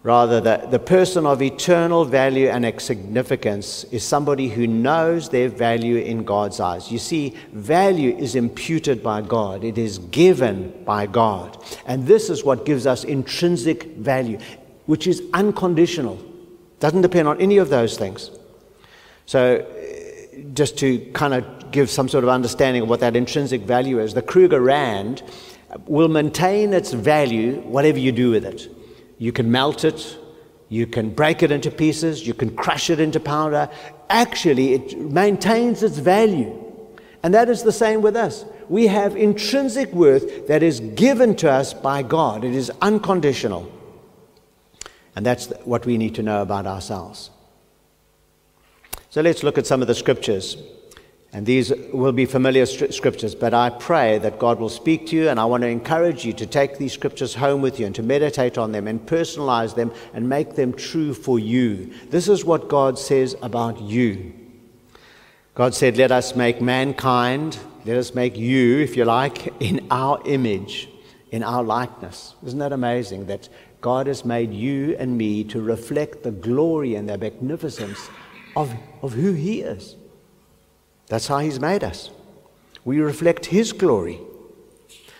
Rather, 0.03 0.41
the, 0.41 0.67
the 0.69 0.81
person 0.81 1.27
of 1.27 1.41
eternal 1.41 2.05
value 2.05 2.49
and 2.49 2.81
significance 2.81 3.85
is 3.85 4.03
somebody 4.03 4.49
who 4.49 4.67
knows 4.67 5.29
their 5.29 5.49
value 5.49 5.97
in 5.99 6.25
God's 6.25 6.59
eyes. 6.59 6.91
You 6.91 6.99
see, 6.99 7.37
value 7.53 8.17
is 8.17 8.35
imputed 8.35 9.01
by 9.01 9.23
God, 9.23 9.63
it 9.63 9.79
is 9.79 9.99
given 9.99 10.83
by 10.85 11.07
God. 11.07 11.57
And 11.87 12.05
this 12.05 12.31
is 12.31 12.43
what 12.43 12.67
gives 12.67 12.85
us 12.85 13.05
intrinsic 13.05 13.85
value, 13.95 14.39
which 14.87 15.07
is 15.07 15.23
unconditional, 15.35 16.21
doesn't 16.81 17.03
depend 17.03 17.29
on 17.29 17.41
any 17.41 17.59
of 17.59 17.69
those 17.69 17.97
things. 17.97 18.33
So, 19.27 19.65
just 20.55 20.79
to 20.79 20.99
kind 21.13 21.35
of 21.35 21.71
give 21.71 21.91
some 21.91 22.09
sort 22.09 22.25
of 22.25 22.31
understanding 22.31 22.83
of 22.83 22.89
what 22.89 23.01
that 23.01 23.17
intrinsic 23.17 23.63
value 23.63 23.99
is, 23.99 24.15
the 24.15 24.23
Krugerrand 24.23 25.23
will 25.87 26.09
maintain 26.09 26.73
its 26.73 26.93
value 26.93 27.61
whatever 27.63 27.99
you 27.99 28.13
do 28.13 28.31
with 28.31 28.45
it. 28.45 28.69
You 29.19 29.33
can 29.33 29.51
melt 29.51 29.85
it, 29.85 30.19
you 30.69 30.87
can 30.87 31.11
break 31.11 31.43
it 31.43 31.51
into 31.51 31.71
pieces, 31.71 32.27
you 32.27 32.35
can 32.35 32.55
crush 32.57 32.91
it 32.91 33.01
into 33.01 33.21
powder. 33.21 33.69
Actually, 34.09 34.75
it 34.75 34.99
maintains 34.99 35.83
its 35.83 35.99
value. 35.99 36.59
And 37.23 37.33
that 37.35 37.49
is 37.49 37.63
the 37.63 37.73
same 37.73 38.03
with 38.03 38.17
us. 38.17 38.45
We 38.69 38.87
have 38.89 39.17
intrinsic 39.17 39.93
worth 39.93 40.49
that 40.49 40.63
is 40.63 40.81
given 40.81 41.37
to 41.37 41.51
us 41.51 41.73
by 41.73 42.03
God, 42.03 42.45
it 42.45 42.55
is 42.55 42.71
unconditional. 42.81 43.71
And 45.15 45.27
that's 45.27 45.49
what 45.65 45.85
we 45.85 45.99
need 45.99 46.15
to 46.15 46.23
know 46.23 46.43
about 46.43 46.67
ourselves. 46.67 47.31
So 49.13 49.21
let's 49.21 49.43
look 49.43 49.59
at 49.59 49.67
some 49.67 49.83
of 49.83 49.89
the 49.89 49.95
scriptures. 49.95 50.57
And 51.35 51.45
these 51.45 51.71
will 51.93 52.13
be 52.13 52.25
familiar 52.25 52.65
scriptures, 52.65 53.35
but 53.35 53.53
I 53.53 53.69
pray 53.69 54.17
that 54.17 54.39
God 54.39 54.59
will 54.59 54.71
speak 54.71 55.07
to 55.09 55.17
you, 55.17 55.29
and 55.29 55.39
I 55.39 55.45
want 55.45 55.61
to 55.65 55.67
encourage 55.67 56.25
you 56.25 56.33
to 56.33 56.47
take 56.47 56.79
these 56.79 56.95
scriptures 56.95 57.35
home 57.35 57.61
with 57.61 57.79
you 57.79 57.85
and 57.85 57.95
to 57.97 58.03
meditate 58.03 58.57
on 58.57 58.73
them 58.73 58.89
and 58.89 59.05
personalize 59.05 59.75
them 59.75 59.93
and 60.15 60.31
make 60.31 60.55
them 60.55 60.73
true 60.73 61.13
for 61.13 61.39
you. 61.39 61.93
This 62.09 62.27
is 62.27 62.47
what 62.47 62.71
God 62.71 62.99
says 62.99 63.37
about 63.43 63.83
you. 63.83 64.33
God 65.55 65.75
said, 65.75 65.99
Let 65.99 66.11
us 66.11 66.35
make 66.35 66.63
mankind, 66.63 67.59
let 67.85 67.99
us 67.99 68.15
make 68.15 68.39
you, 68.39 68.79
if 68.79 68.97
you 68.97 69.05
like, 69.05 69.53
in 69.61 69.87
our 69.91 70.23
image, 70.25 70.89
in 71.31 71.43
our 71.43 71.63
likeness. 71.63 72.35
Isn't 72.47 72.61
that 72.61 72.73
amazing 72.73 73.27
that 73.27 73.51
God 73.83 74.07
has 74.07 74.25
made 74.25 74.55
you 74.55 74.97
and 74.99 75.19
me 75.19 75.45
to 75.45 75.61
reflect 75.61 76.23
the 76.23 76.31
glory 76.31 76.95
and 76.95 77.07
the 77.07 77.19
magnificence 77.19 78.09
of, 78.57 78.73
of 79.03 79.13
who 79.13 79.33
He 79.33 79.61
is? 79.61 79.97
That's 81.09 81.27
how 81.27 81.39
He's 81.39 81.61
made 81.61 81.85
us. 81.85 82.11
We 82.85 83.01
reflect 83.01 83.47
His 83.47 83.73
glory. 83.73 84.21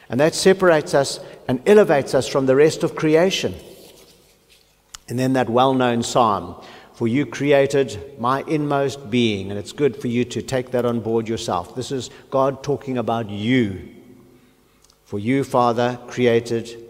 And 0.09 0.21
that 0.21 0.35
separates 0.35 0.95
us 0.95 1.21
and 1.49 1.67
elevates 1.67 2.15
us 2.15 2.29
from 2.29 2.47
the 2.47 2.57
rest 2.57 2.83
of 2.83 2.95
creation. 2.95 3.55
And 5.09 5.19
then 5.19 5.33
that 5.35 5.49
well 5.49 5.75
known 5.75 6.03
psalm, 6.03 6.63
For 6.95 7.09
you 7.09 7.27
created 7.27 8.19
my 8.19 8.43
inmost 8.47 9.11
being. 9.11 9.51
And 9.51 9.59
it's 9.59 9.73
good 9.73 9.97
for 9.97 10.09
you 10.09 10.25
to 10.27 10.43
take 10.43 10.71
that 10.73 10.85
on 10.85 11.01
board 11.01 11.29
yourself. 11.29 11.75
This 11.75 11.91
is 11.91 12.11
God 12.31 12.63
talking 12.63 12.99
about 12.99 13.31
you. 13.31 13.89
For 15.05 15.19
you, 15.19 15.45
Father, 15.45 15.99
created 16.07 16.89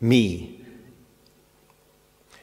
me. 0.00 0.64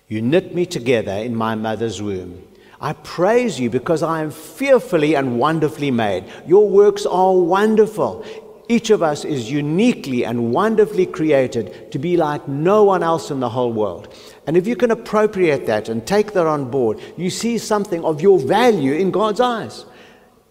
You 0.08 0.22
knit 0.22 0.54
me 0.54 0.66
together 0.66 1.12
in 1.14 1.36
my 1.36 1.56
mother's 1.56 2.02
womb. 2.02 2.42
I 2.86 2.94
praise 2.94 3.60
you 3.60 3.72
because 3.72 4.04
I 4.04 4.22
am 4.22 4.30
fearfully 4.30 5.16
and 5.16 5.40
wonderfully 5.40 5.90
made. 5.90 6.24
Your 6.46 6.70
works 6.70 7.08
are 7.08 7.34
wonderful. 7.34 8.24
Each 8.70 8.92
of 8.92 9.02
us 9.02 9.26
is 9.26 9.50
uniquely 9.50 10.24
and 10.24 10.52
wonderfully 10.52 11.08
created 11.08 11.92
to 11.94 11.98
be 11.98 12.16
like 12.16 12.48
no 12.48 12.84
one 12.84 13.02
else 13.02 13.32
in 13.32 13.40
the 13.40 13.50
whole 13.50 13.74
world. 13.74 14.14
And 14.46 14.56
if 14.56 14.68
you 14.68 14.76
can 14.76 14.92
appropriate 14.92 15.66
that 15.66 15.90
and 15.90 16.06
take 16.06 16.34
that 16.34 16.46
on 16.46 16.70
board, 16.70 17.00
you 17.18 17.32
see 17.32 17.58
something 17.58 18.06
of 18.06 18.22
your 18.22 18.38
value 18.38 18.94
in 18.94 19.10
God's 19.10 19.40
eyes. 19.40 19.84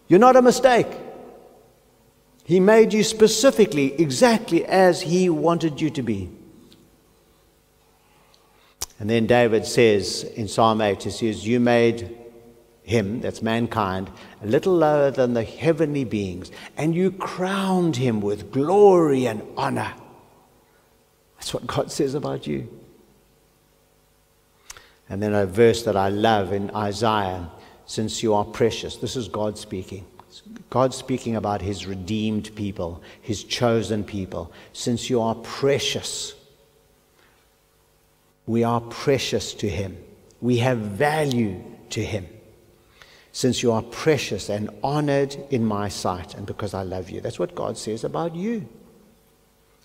You're 0.09 0.19
not 0.19 0.35
a 0.35 0.41
mistake. 0.41 0.87
He 2.43 2.59
made 2.59 2.91
you 2.91 3.05
specifically 3.05 3.93
exactly 3.93 4.65
as 4.65 5.03
He 5.03 5.29
wanted 5.29 5.79
you 5.79 5.89
to 5.91 6.01
be. 6.01 6.29
And 8.99 9.09
then 9.09 9.25
David 9.25 9.65
says 9.65 10.23
in 10.35 10.49
Psalm 10.49 10.81
8, 10.81 11.03
he 11.03 11.11
says, 11.11 11.47
You 11.47 11.61
made 11.61 12.24
him, 12.85 13.21
that's 13.21 13.41
mankind, 13.41 14.09
a 14.41 14.47
little 14.47 14.75
lower 14.75 15.11
than 15.11 15.33
the 15.33 15.43
heavenly 15.43 16.03
beings, 16.03 16.51
and 16.77 16.95
you 16.95 17.11
crowned 17.11 17.95
him 17.97 18.21
with 18.21 18.51
glory 18.51 19.25
and 19.25 19.41
honor. 19.57 19.93
That's 21.37 21.53
what 21.53 21.67
God 21.67 21.91
says 21.91 22.15
about 22.15 22.47
you. 22.47 22.69
And 25.09 25.21
then 25.21 25.33
a 25.33 25.45
verse 25.45 25.83
that 25.83 25.95
I 25.95 26.09
love 26.09 26.53
in 26.53 26.71
Isaiah 26.71 27.49
since 27.85 28.23
you 28.23 28.33
are 28.33 28.45
precious. 28.45 28.95
This 28.95 29.15
is 29.15 29.27
God 29.27 29.57
speaking. 29.57 30.05
God 30.69 30.93
speaking 30.93 31.35
about 31.35 31.61
his 31.61 31.85
redeemed 31.85 32.55
people, 32.55 33.01
his 33.21 33.43
chosen 33.43 34.03
people. 34.03 34.51
Since 34.73 35.09
you 35.09 35.21
are 35.21 35.35
precious, 35.35 36.33
we 38.45 38.63
are 38.63 38.81
precious 38.81 39.53
to 39.55 39.69
Him. 39.69 39.97
We 40.41 40.57
have 40.57 40.77
value 40.77 41.63
to 41.91 42.03
Him. 42.03 42.27
Since 43.35 43.61
you 43.61 43.73
are 43.73 43.81
precious 43.81 44.47
and 44.47 44.69
honored 44.81 45.35
in 45.49 45.65
my 45.65 45.89
sight, 45.89 46.35
and 46.35 46.45
because 46.45 46.73
I 46.73 46.83
love 46.83 47.09
you. 47.09 47.19
That's 47.19 47.37
what 47.37 47.53
God 47.53 47.77
says 47.77 48.05
about 48.05 48.33
you. 48.33 48.65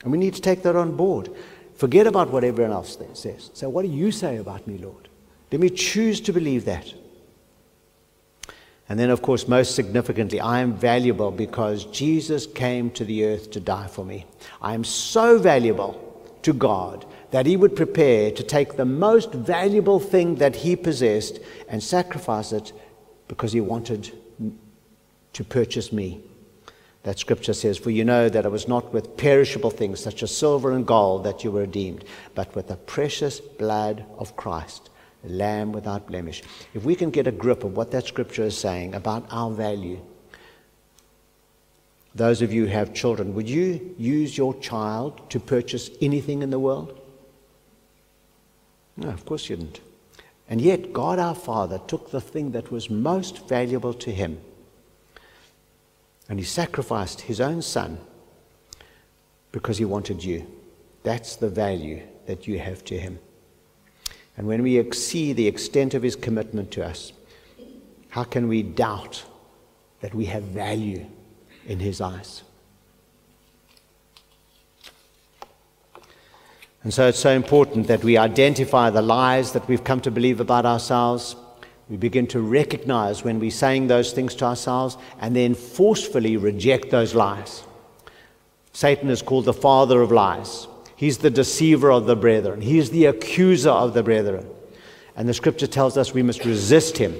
And 0.04 0.12
we 0.12 0.18
need 0.18 0.34
to 0.34 0.40
take 0.40 0.62
that 0.62 0.76
on 0.76 0.96
board. 0.96 1.30
Forget 1.74 2.06
about 2.06 2.30
what 2.30 2.44
everyone 2.44 2.72
else 2.72 2.96
says. 3.14 3.50
So, 3.52 3.68
what 3.68 3.82
do 3.82 3.88
you 3.88 4.12
say 4.12 4.36
about 4.36 4.68
me, 4.68 4.78
Lord? 4.78 5.08
Let 5.50 5.60
me 5.60 5.68
choose 5.68 6.20
to 6.20 6.32
believe 6.32 6.64
that. 6.66 6.94
And 8.88 9.00
then, 9.00 9.10
of 9.10 9.20
course, 9.20 9.48
most 9.48 9.74
significantly, 9.74 10.38
I 10.38 10.60
am 10.60 10.74
valuable 10.74 11.32
because 11.32 11.86
Jesus 11.86 12.46
came 12.46 12.88
to 12.92 13.04
the 13.04 13.24
earth 13.24 13.50
to 13.50 13.58
die 13.58 13.88
for 13.88 14.04
me. 14.04 14.26
I 14.62 14.74
am 14.74 14.84
so 14.84 15.40
valuable 15.40 15.98
to 16.42 16.52
God 16.52 17.04
that 17.32 17.46
he 17.46 17.56
would 17.56 17.74
prepare 17.74 18.30
to 18.30 18.44
take 18.44 18.76
the 18.76 18.84
most 18.84 19.32
valuable 19.32 19.98
thing 19.98 20.36
that 20.36 20.54
he 20.54 20.76
possessed 20.76 21.40
and 21.68 21.82
sacrifice 21.82 22.52
it 22.52 22.72
because 23.30 23.52
he 23.52 23.60
wanted 23.60 24.10
to 25.32 25.44
purchase 25.44 25.92
me. 25.92 26.20
That 27.04 27.20
scripture 27.20 27.54
says, 27.54 27.78
For 27.78 27.90
you 27.90 28.04
know 28.04 28.28
that 28.28 28.44
it 28.44 28.50
was 28.50 28.66
not 28.66 28.92
with 28.92 29.16
perishable 29.16 29.70
things 29.70 30.00
such 30.00 30.24
as 30.24 30.36
silver 30.36 30.72
and 30.72 30.84
gold 30.84 31.22
that 31.22 31.44
you 31.44 31.52
were 31.52 31.60
redeemed, 31.60 32.04
but 32.34 32.52
with 32.56 32.66
the 32.66 32.74
precious 32.74 33.38
blood 33.38 34.04
of 34.18 34.34
Christ, 34.34 34.90
the 35.22 35.30
Lamb 35.30 35.70
without 35.70 36.08
blemish. 36.08 36.42
If 36.74 36.82
we 36.82 36.96
can 36.96 37.10
get 37.10 37.28
a 37.28 37.32
grip 37.32 37.62
of 37.62 37.76
what 37.76 37.92
that 37.92 38.04
scripture 38.04 38.42
is 38.42 38.58
saying 38.58 38.96
about 38.96 39.28
our 39.30 39.52
value, 39.52 40.00
those 42.12 42.42
of 42.42 42.52
you 42.52 42.66
who 42.66 42.72
have 42.72 42.92
children, 42.92 43.32
would 43.34 43.48
you 43.48 43.94
use 43.96 44.36
your 44.36 44.58
child 44.58 45.30
to 45.30 45.38
purchase 45.38 45.88
anything 46.00 46.42
in 46.42 46.50
the 46.50 46.58
world? 46.58 47.00
No, 48.96 49.08
of 49.10 49.24
course 49.24 49.48
you 49.48 49.54
didn't. 49.54 49.80
And 50.50 50.60
yet, 50.60 50.92
God 50.92 51.18
our 51.18 51.34
Father 51.34 51.80
took 51.86 52.10
the 52.10 52.20
thing 52.20 52.50
that 52.52 52.70
was 52.70 52.90
most 52.90 53.48
valuable 53.48 53.94
to 53.94 54.10
him 54.10 54.40
and 56.30 56.38
he 56.38 56.44
sacrificed 56.44 57.22
his 57.22 57.40
own 57.40 57.60
son 57.60 57.98
because 59.50 59.78
he 59.78 59.84
wanted 59.84 60.22
you. 60.22 60.46
That's 61.02 61.34
the 61.34 61.48
value 61.48 62.02
that 62.26 62.46
you 62.46 62.60
have 62.60 62.84
to 62.84 62.98
him. 62.98 63.18
And 64.36 64.46
when 64.46 64.62
we 64.62 64.90
see 64.92 65.32
the 65.32 65.48
extent 65.48 65.92
of 65.92 66.04
his 66.04 66.14
commitment 66.14 66.70
to 66.70 66.86
us, 66.86 67.12
how 68.10 68.22
can 68.22 68.46
we 68.46 68.62
doubt 68.62 69.24
that 70.02 70.14
we 70.14 70.26
have 70.26 70.44
value 70.44 71.04
in 71.66 71.80
his 71.80 72.00
eyes? 72.00 72.44
And 76.82 76.94
so 76.94 77.08
it's 77.08 77.18
so 77.18 77.30
important 77.30 77.88
that 77.88 78.02
we 78.02 78.16
identify 78.16 78.90
the 78.90 79.02
lies 79.02 79.52
that 79.52 79.68
we've 79.68 79.84
come 79.84 80.00
to 80.00 80.10
believe 80.10 80.40
about 80.40 80.64
ourselves. 80.64 81.36
We 81.88 81.96
begin 81.96 82.26
to 82.28 82.40
recognize 82.40 83.22
when 83.22 83.38
we're 83.38 83.50
saying 83.50 83.88
those 83.88 84.12
things 84.12 84.34
to 84.36 84.46
ourselves 84.46 84.96
and 85.20 85.36
then 85.36 85.54
forcefully 85.54 86.36
reject 86.36 86.90
those 86.90 87.14
lies. 87.14 87.64
Satan 88.72 89.10
is 89.10 89.20
called 89.20 89.44
the 89.44 89.52
father 89.52 90.00
of 90.00 90.12
lies. 90.12 90.68
He's 90.96 91.18
the 91.18 91.30
deceiver 91.30 91.90
of 91.90 92.06
the 92.06 92.16
brethren, 92.16 92.60
He's 92.60 92.90
the 92.90 93.06
accuser 93.06 93.70
of 93.70 93.94
the 93.94 94.02
brethren. 94.02 94.46
And 95.16 95.28
the 95.28 95.34
scripture 95.34 95.66
tells 95.66 95.96
us 95.96 96.14
we 96.14 96.22
must 96.22 96.44
resist 96.44 96.96
him. 96.96 97.14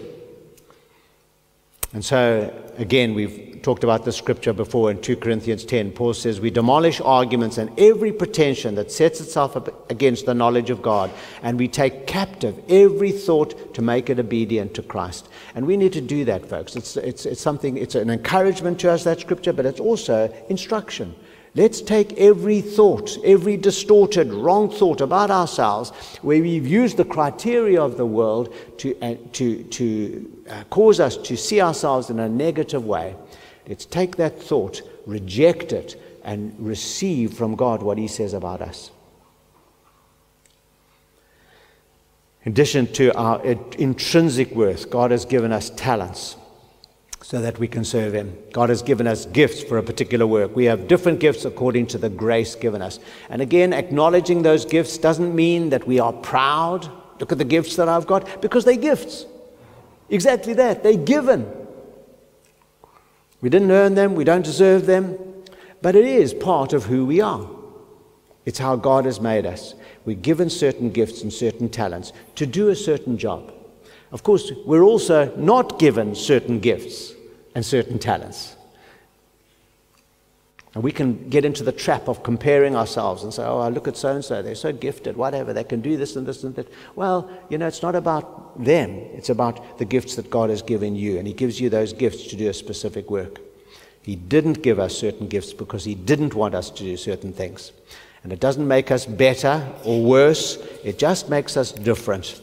And 1.92 2.05
so, 2.05 2.53
again, 2.79 3.14
we've 3.14 3.61
talked 3.62 3.83
about 3.83 4.05
the 4.05 4.12
scripture 4.12 4.53
before 4.53 4.92
in 4.92 5.00
2 5.00 5.16
Corinthians 5.16 5.64
10. 5.64 5.90
Paul 5.90 6.14
says, 6.14 6.40
We 6.40 6.50
demolish 6.50 7.00
arguments 7.00 7.59
and 7.59 7.79
every 7.79 8.12
pretension 8.12 8.76
that 8.76 8.92
sets 8.92 9.20
itself 9.20 9.57
up 9.57 9.90
against 9.90 10.24
the 10.24 10.35
knowledge 10.35 10.70
of 10.70 10.83
God, 10.83 11.11
and 11.42 11.59
we 11.59 11.66
take 11.66 12.07
captive 12.07 12.62
every 12.68 13.11
thought 13.11 13.74
to 13.74 13.83
make 13.83 14.09
it 14.09 14.20
obedient 14.20 14.74
to 14.74 14.83
Christ. 14.83 15.29
And 15.55 15.66
we 15.66 15.76
need 15.76 15.92
to 15.94 16.00
do 16.00 16.24
that, 16.26 16.46
folks. 16.46 16.76
It's, 16.76 16.96
it's, 16.96 17.26
it's 17.26 17.40
something, 17.40 17.76
it's 17.76 17.96
an 17.96 18.09
encouragement 18.09 18.79
to 18.81 18.90
us, 18.90 19.03
that 19.05 19.20
scripture, 19.20 19.53
but 19.53 19.66
it's 19.66 19.81
also 19.81 20.33
instruction. 20.48 21.14
Let's 21.55 21.81
take 21.81 22.13
every 22.13 22.61
thought, 22.61 23.19
every 23.25 23.57
distorted, 23.57 24.33
wrong 24.33 24.71
thought 24.71 25.01
about 25.01 25.33
ourselves, 25.33 25.91
where 26.23 26.41
we've 26.41 26.67
used 26.67 26.97
the 26.97 27.05
criteria 27.05 27.83
of 27.83 27.97
the 27.97 28.07
world 28.07 28.55
to, 28.79 28.97
uh, 29.01 29.17
to, 29.33 29.65
to 29.65 30.45
uh, 30.49 30.63
cause 30.71 31.01
us 31.01 31.17
to 31.17 31.37
see 31.37 31.61
ourselves 31.61 32.09
in 32.09 32.21
a 32.21 32.29
negative 32.29 32.85
way. 32.85 33.17
Let's 33.67 33.85
take 33.85 34.17
that 34.17 34.41
thought, 34.41 34.83
reject 35.07 35.73
it, 35.73 36.01
and 36.25 36.55
receive 36.59 37.35
from 37.35 37.57
God 37.57 37.83
what 37.83 37.99
He 37.99 38.07
says 38.07 38.33
about 38.33 38.63
us. 38.63 38.93
In 42.45 42.53
addition 42.53 42.87
to 42.95 43.13
our 43.17 43.43
intrinsic 43.43 44.53
worth, 44.53 44.89
God 44.89 45.11
has 45.11 45.25
given 45.25 45.53
us 45.53 45.71
talents 45.71 46.37
so 47.22 47.40
that 47.40 47.59
we 47.59 47.68
can 47.68 47.85
serve 47.85 48.14
Him. 48.14 48.37
God 48.52 48.68
has 48.70 48.83
given 48.83 49.06
us 49.06 49.26
gifts 49.26 49.62
for 49.62 49.78
a 49.78 49.83
particular 49.83 50.26
work. 50.26 50.56
We 50.56 50.64
have 50.64 50.88
different 50.88 51.20
gifts 51.20 51.44
according 51.44 51.87
to 51.88 51.98
the 51.98 52.09
grace 52.09 52.54
given 52.54 52.83
us. 52.83 52.98
And 53.28 53.42
again, 53.42 53.72
acknowledging 53.72 54.42
those 54.42 54.64
gifts 54.64 54.98
doesn't 54.98 55.35
mean 55.35 55.70
that 55.70 55.87
we 55.87 56.00
are 56.00 56.12
proud. 56.12 56.90
Look 57.20 57.33
at 57.33 57.38
the 57.38 57.44
gifts 57.44 57.76
that 57.76 57.88
I've 57.88 58.06
got, 58.06 58.40
because 58.40 58.64
they're 58.64 58.76
gifts. 58.76 59.26
Exactly 60.09 60.54
that. 60.54 60.83
They're 60.83 60.96
given. 60.96 61.50
We 63.40 63.48
didn't 63.48 63.70
earn 63.70 63.94
them, 63.94 64.14
we 64.14 64.24
don't 64.24 64.44
deserve 64.44 64.87
them, 64.87 65.18
but 65.80 65.96
it 65.96 66.04
is 66.04 66.35
part 66.35 66.72
of 66.72 66.85
who 66.85 67.06
we 67.06 67.20
are. 67.20 67.48
It's 68.44 68.59
how 68.59 68.76
God 68.76 69.04
has 69.04 69.20
made 69.20 69.46
us. 69.46 69.74
We're 70.04 70.16
given 70.16 70.50
certain 70.50 70.90
gifts 70.90 71.22
and 71.22 71.33
certain 71.33 71.68
talents 71.68 72.12
to 72.37 72.46
do 72.46 72.68
a 72.68 72.76
certain 72.76 73.16
job. 73.16 73.52
Of 74.12 74.23
course, 74.23 74.53
we're 74.66 74.83
also 74.83 75.35
not 75.37 75.79
given 75.79 76.14
certain 76.14 76.61
gifts 76.61 77.14
and 77.55 77.64
certain 77.64 77.99
talents. 77.99 78.57
And 80.75 80.85
we 80.85 80.92
can 80.92 81.29
get 81.29 81.44
into 81.44 81.64
the 81.64 81.73
trap 81.73 82.07
of 82.07 82.23
comparing 82.23 82.77
ourselves 82.77 83.25
and 83.25 83.35
say, 83.35 83.42
oh, 83.42 83.59
I 83.59 83.70
look 83.70 83.88
at 83.88 83.96
so 83.96 84.14
and 84.14 84.25
so, 84.25 84.40
they're 84.40 84.55
so 84.55 84.73
gifted, 84.73 85.16
whatever, 85.16 85.53
they 85.53 85.64
can 85.64 85.81
do 85.81 85.96
this 85.96 86.14
and 86.14 86.25
this 86.25 86.44
and 86.44 86.55
that. 86.55 86.68
Well, 86.94 87.29
you 87.49 87.59
know, 87.59 87.66
it's 87.66 87.83
not 87.83 87.96
about 87.96 88.64
them, 88.64 88.90
it's 88.90 89.31
about 89.31 89.79
the 89.79 89.85
gifts 89.85 90.14
that 90.14 90.31
God 90.31 90.49
has 90.49 90.62
given 90.62 90.94
you, 90.94 91.18
and 91.18 91.27
He 91.27 91.33
gives 91.33 91.61
you 91.61 91.70
those 91.70 91.92
gifts 91.92 92.29
to 92.29 92.37
do 92.37 92.49
a 92.49 92.55
specific 92.55 93.11
work. 93.11 93.40
He 94.03 94.14
didn't 94.14 94.62
give 94.62 94.79
us 94.79 94.96
certain 94.96 95.27
gifts 95.27 95.53
because 95.53 95.85
He 95.85 95.96
didn't 95.96 96.35
want 96.35 96.55
us 96.55 96.70
to 96.70 96.85
do 96.85 96.96
certain 96.96 97.33
things. 97.33 97.73
And 98.23 98.33
it 98.33 98.38
doesn't 98.38 98.66
make 98.66 98.92
us 98.92 99.07
better 99.07 99.66
or 99.85 100.05
worse, 100.05 100.57
it 100.85 101.01
just 101.01 101.29
makes 101.29 101.57
us 101.57 101.73
different. 101.73 102.40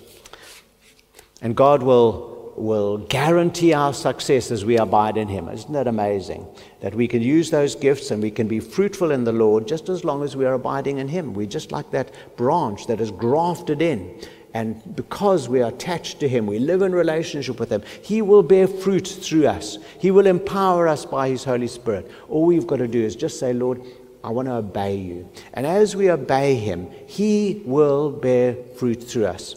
And 1.42 1.56
God 1.56 1.84
will 1.84 2.38
will 2.58 2.98
guarantee 2.98 3.72
our 3.72 3.94
success 3.94 4.50
as 4.50 4.66
we 4.66 4.78
abide 4.78 5.16
in 5.16 5.28
Him. 5.28 5.48
Isn't 5.48 5.74
that 5.74 5.88
amazing? 5.88 6.46
That 6.82 6.96
we 6.96 7.08
can 7.08 7.22
use 7.22 7.52
those 7.52 7.76
gifts 7.76 8.10
and 8.12 8.22
we 8.22 8.32
can 8.32 8.48
be 8.48 8.60
fruitful 8.60 9.12
in 9.12 9.24
the 9.24 9.32
Lord 9.32 9.68
just 9.68 9.90
as 9.90 10.04
long 10.04 10.24
as 10.24 10.36
we 10.36 10.46
are 10.46 10.54
abiding 10.54 10.98
in 10.98 11.08
Him. 11.08 11.34
We're 11.34 11.46
just 11.46 11.72
like 11.72 11.92
that 11.92 12.12
branch 12.36 12.88
that 12.88 13.00
is 13.00 13.12
grafted 13.12 13.82
in. 13.82 14.20
And 14.54 14.96
because 14.96 15.48
we 15.48 15.62
are 15.62 15.70
attached 15.70 16.20
to 16.22 16.28
Him, 16.28 16.48
we 16.48 16.58
live 16.58 16.82
in 16.82 16.94
relationship 16.94 17.60
with 17.60 17.72
Him, 17.72 17.84
He 18.02 18.24
will 18.24 18.44
bear 18.44 18.68
fruit 18.68 19.08
through 19.08 19.48
us. 19.48 19.78
He 20.00 20.10
will 20.10 20.26
empower 20.26 20.88
us 20.88 21.06
by 21.06 21.30
His 21.30 21.44
Holy 21.44 21.68
Spirit. 21.68 22.10
All 22.28 22.46
we've 22.46 22.66
got 22.66 22.78
to 22.78 22.88
do 22.88 23.04
is 23.04 23.16
just 23.16 23.40
say, 23.40 23.54
Lord, 23.54 23.84
I 24.24 24.30
want 24.30 24.48
to 24.48 24.56
obey 24.56 24.96
you. 24.96 25.30
And 25.54 25.68
as 25.68 25.96
we 25.96 26.10
obey 26.10 26.56
Him, 26.56 26.90
He 27.06 27.62
will 27.66 28.10
bear 28.10 28.56
fruit 28.78 29.04
through 29.04 29.28
us. 29.28 29.56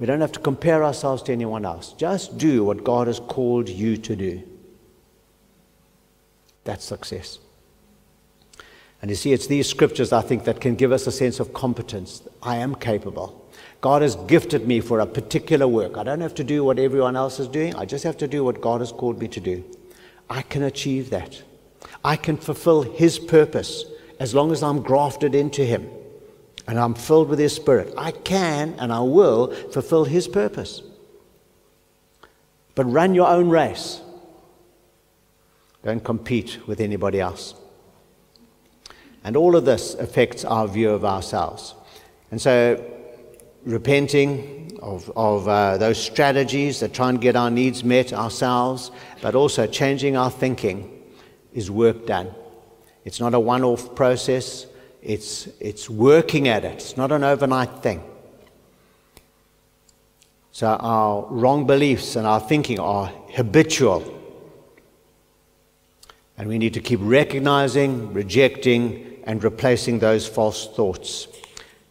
We 0.00 0.06
don't 0.06 0.22
have 0.22 0.32
to 0.32 0.40
compare 0.40 0.82
ourselves 0.82 1.22
to 1.24 1.32
anyone 1.32 1.66
else. 1.66 1.92
Just 1.92 2.38
do 2.38 2.64
what 2.64 2.82
God 2.82 3.06
has 3.06 3.20
called 3.20 3.68
you 3.68 3.98
to 3.98 4.16
do. 4.16 4.42
That's 6.64 6.84
success. 6.84 7.38
And 9.02 9.10
you 9.10 9.14
see, 9.14 9.32
it's 9.32 9.46
these 9.46 9.68
scriptures, 9.68 10.12
I 10.12 10.22
think, 10.22 10.44
that 10.44 10.60
can 10.60 10.74
give 10.74 10.90
us 10.90 11.06
a 11.06 11.12
sense 11.12 11.38
of 11.38 11.52
competence. 11.52 12.22
I 12.42 12.56
am 12.56 12.74
capable. 12.74 13.46
God 13.82 14.00
has 14.00 14.16
gifted 14.16 14.66
me 14.66 14.80
for 14.80 15.00
a 15.00 15.06
particular 15.06 15.68
work. 15.68 15.98
I 15.98 16.02
don't 16.02 16.20
have 16.20 16.34
to 16.36 16.44
do 16.44 16.64
what 16.64 16.78
everyone 16.78 17.16
else 17.16 17.38
is 17.38 17.48
doing. 17.48 17.74
I 17.76 17.84
just 17.84 18.04
have 18.04 18.16
to 18.18 18.28
do 18.28 18.42
what 18.42 18.62
God 18.62 18.80
has 18.80 18.92
called 18.92 19.18
me 19.18 19.28
to 19.28 19.40
do. 19.40 19.64
I 20.30 20.42
can 20.42 20.62
achieve 20.62 21.10
that. 21.10 21.42
I 22.02 22.16
can 22.16 22.38
fulfill 22.38 22.82
His 22.82 23.18
purpose 23.18 23.84
as 24.18 24.34
long 24.34 24.50
as 24.50 24.62
I'm 24.62 24.80
grafted 24.80 25.34
into 25.34 25.64
Him 25.64 25.90
and 26.70 26.78
I'm 26.78 26.94
filled 26.94 27.28
with 27.28 27.40
His 27.40 27.52
Spirit, 27.52 27.92
I 27.98 28.12
can 28.12 28.76
and 28.78 28.92
I 28.92 29.00
will 29.00 29.52
fulfill 29.72 30.04
His 30.04 30.28
purpose. 30.28 30.82
But 32.76 32.84
run 32.84 33.12
your 33.12 33.26
own 33.26 33.50
race. 33.50 34.00
Don't 35.82 36.04
compete 36.04 36.60
with 36.68 36.80
anybody 36.80 37.18
else. 37.18 37.54
And 39.24 39.36
all 39.36 39.56
of 39.56 39.64
this 39.64 39.94
affects 39.94 40.44
our 40.44 40.68
view 40.68 40.90
of 40.90 41.04
ourselves. 41.04 41.74
And 42.30 42.40
so, 42.40 42.80
repenting 43.64 44.78
of, 44.80 45.10
of 45.16 45.48
uh, 45.48 45.76
those 45.76 46.00
strategies 46.00 46.78
that 46.78 46.94
try 46.94 47.08
and 47.08 47.20
get 47.20 47.34
our 47.34 47.50
needs 47.50 47.82
met 47.82 48.12
ourselves, 48.12 48.92
but 49.20 49.34
also 49.34 49.66
changing 49.66 50.16
our 50.16 50.30
thinking, 50.30 51.02
is 51.52 51.68
work 51.68 52.06
done. 52.06 52.32
It's 53.04 53.18
not 53.18 53.34
a 53.34 53.40
one 53.40 53.64
off 53.64 53.96
process, 53.96 54.66
it's, 55.02 55.48
it's 55.60 55.88
working 55.88 56.48
at 56.48 56.64
it, 56.64 56.74
it's 56.74 56.96
not 56.96 57.12
an 57.12 57.24
overnight 57.24 57.82
thing. 57.82 58.02
So 60.52 60.66
our 60.66 61.26
wrong 61.30 61.66
beliefs 61.66 62.16
and 62.16 62.26
our 62.26 62.40
thinking 62.40 62.78
are 62.78 63.06
habitual. 63.32 64.16
And 66.36 66.48
we 66.48 66.58
need 66.58 66.74
to 66.74 66.80
keep 66.80 67.00
recognizing, 67.02 68.12
rejecting, 68.12 69.22
and 69.24 69.42
replacing 69.44 70.00
those 70.00 70.26
false 70.26 70.66
thoughts 70.68 71.28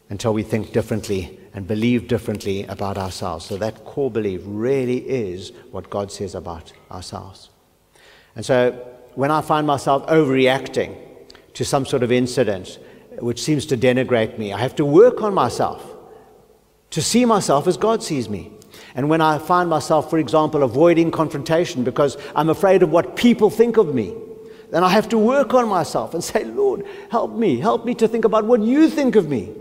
until 0.09 0.33
we 0.33 0.43
think 0.43 0.73
differently 0.73 1.39
and 1.53 1.67
believe 1.67 2.07
differently 2.07 2.63
about 2.65 2.97
ourselves. 2.97 3.45
So 3.45 3.57
that 3.57 3.85
core 3.85 4.11
belief 4.11 4.41
really 4.43 4.97
is 4.97 5.51
what 5.71 5.89
God 5.89 6.11
says 6.11 6.35
about 6.35 6.73
ourselves. 6.91 7.49
And 8.35 8.45
so 8.45 8.71
when 9.15 9.31
I 9.31 9.41
find 9.41 9.65
myself 9.65 10.05
overreacting 10.07 10.95
to 11.53 11.65
some 11.65 11.85
sort 11.85 12.03
of 12.03 12.11
incident, 12.11 12.79
which 13.21 13.41
seems 13.41 13.65
to 13.67 13.77
denigrate 13.77 14.37
me. 14.37 14.53
I 14.53 14.59
have 14.59 14.75
to 14.75 14.85
work 14.85 15.21
on 15.21 15.33
myself 15.33 15.95
to 16.91 17.01
see 17.01 17.25
myself 17.25 17.67
as 17.67 17.77
God 17.77 18.03
sees 18.03 18.29
me. 18.29 18.51
And 18.95 19.09
when 19.09 19.21
I 19.21 19.37
find 19.37 19.69
myself, 19.69 20.09
for 20.09 20.17
example, 20.17 20.63
avoiding 20.63 21.11
confrontation 21.11 21.83
because 21.83 22.17
I'm 22.35 22.49
afraid 22.49 22.83
of 22.83 22.91
what 22.91 23.15
people 23.15 23.49
think 23.49 23.77
of 23.77 23.93
me, 23.93 24.15
then 24.71 24.83
I 24.83 24.89
have 24.89 25.09
to 25.09 25.17
work 25.17 25.53
on 25.53 25.67
myself 25.67 26.13
and 26.13 26.23
say, 26.31 26.43
Lord, 26.43 26.85
help 27.11 27.31
me. 27.31 27.59
Help 27.59 27.85
me 27.85 27.93
to 27.95 28.07
think 28.07 28.25
about 28.25 28.45
what 28.45 28.61
you 28.61 28.89
think 28.89 29.15
of 29.15 29.29
me, 29.29 29.53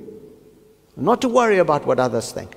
not 0.97 1.21
to 1.23 1.29
worry 1.29 1.59
about 1.59 1.87
what 1.87 2.01
others 2.01 2.33
think. 2.33 2.57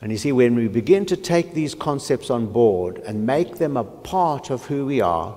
And 0.00 0.12
you 0.12 0.18
see, 0.18 0.30
when 0.30 0.54
we 0.54 0.68
begin 0.68 1.06
to 1.06 1.16
take 1.16 1.54
these 1.54 1.74
concepts 1.74 2.30
on 2.30 2.52
board 2.52 2.98
and 2.98 3.26
make 3.26 3.56
them 3.56 3.76
a 3.76 3.82
part 3.82 4.50
of 4.50 4.66
who 4.66 4.86
we 4.86 5.00
are, 5.00 5.36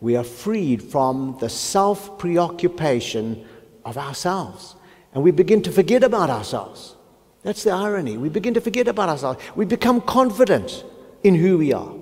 we 0.00 0.16
are 0.16 0.24
freed 0.24 0.82
from 0.82 1.36
the 1.40 1.48
self 1.48 2.18
preoccupation 2.18 3.46
of 3.84 3.98
ourselves. 3.98 4.76
And 5.12 5.22
we 5.22 5.30
begin 5.30 5.62
to 5.62 5.72
forget 5.72 6.02
about 6.02 6.30
ourselves. 6.30 6.96
That's 7.42 7.62
the 7.62 7.70
irony. 7.70 8.16
We 8.16 8.28
begin 8.28 8.54
to 8.54 8.60
forget 8.60 8.88
about 8.88 9.08
ourselves. 9.08 9.42
We 9.54 9.64
become 9.64 10.00
confident 10.00 10.84
in 11.22 11.34
who 11.34 11.58
we 11.58 11.72
are. 11.72 11.92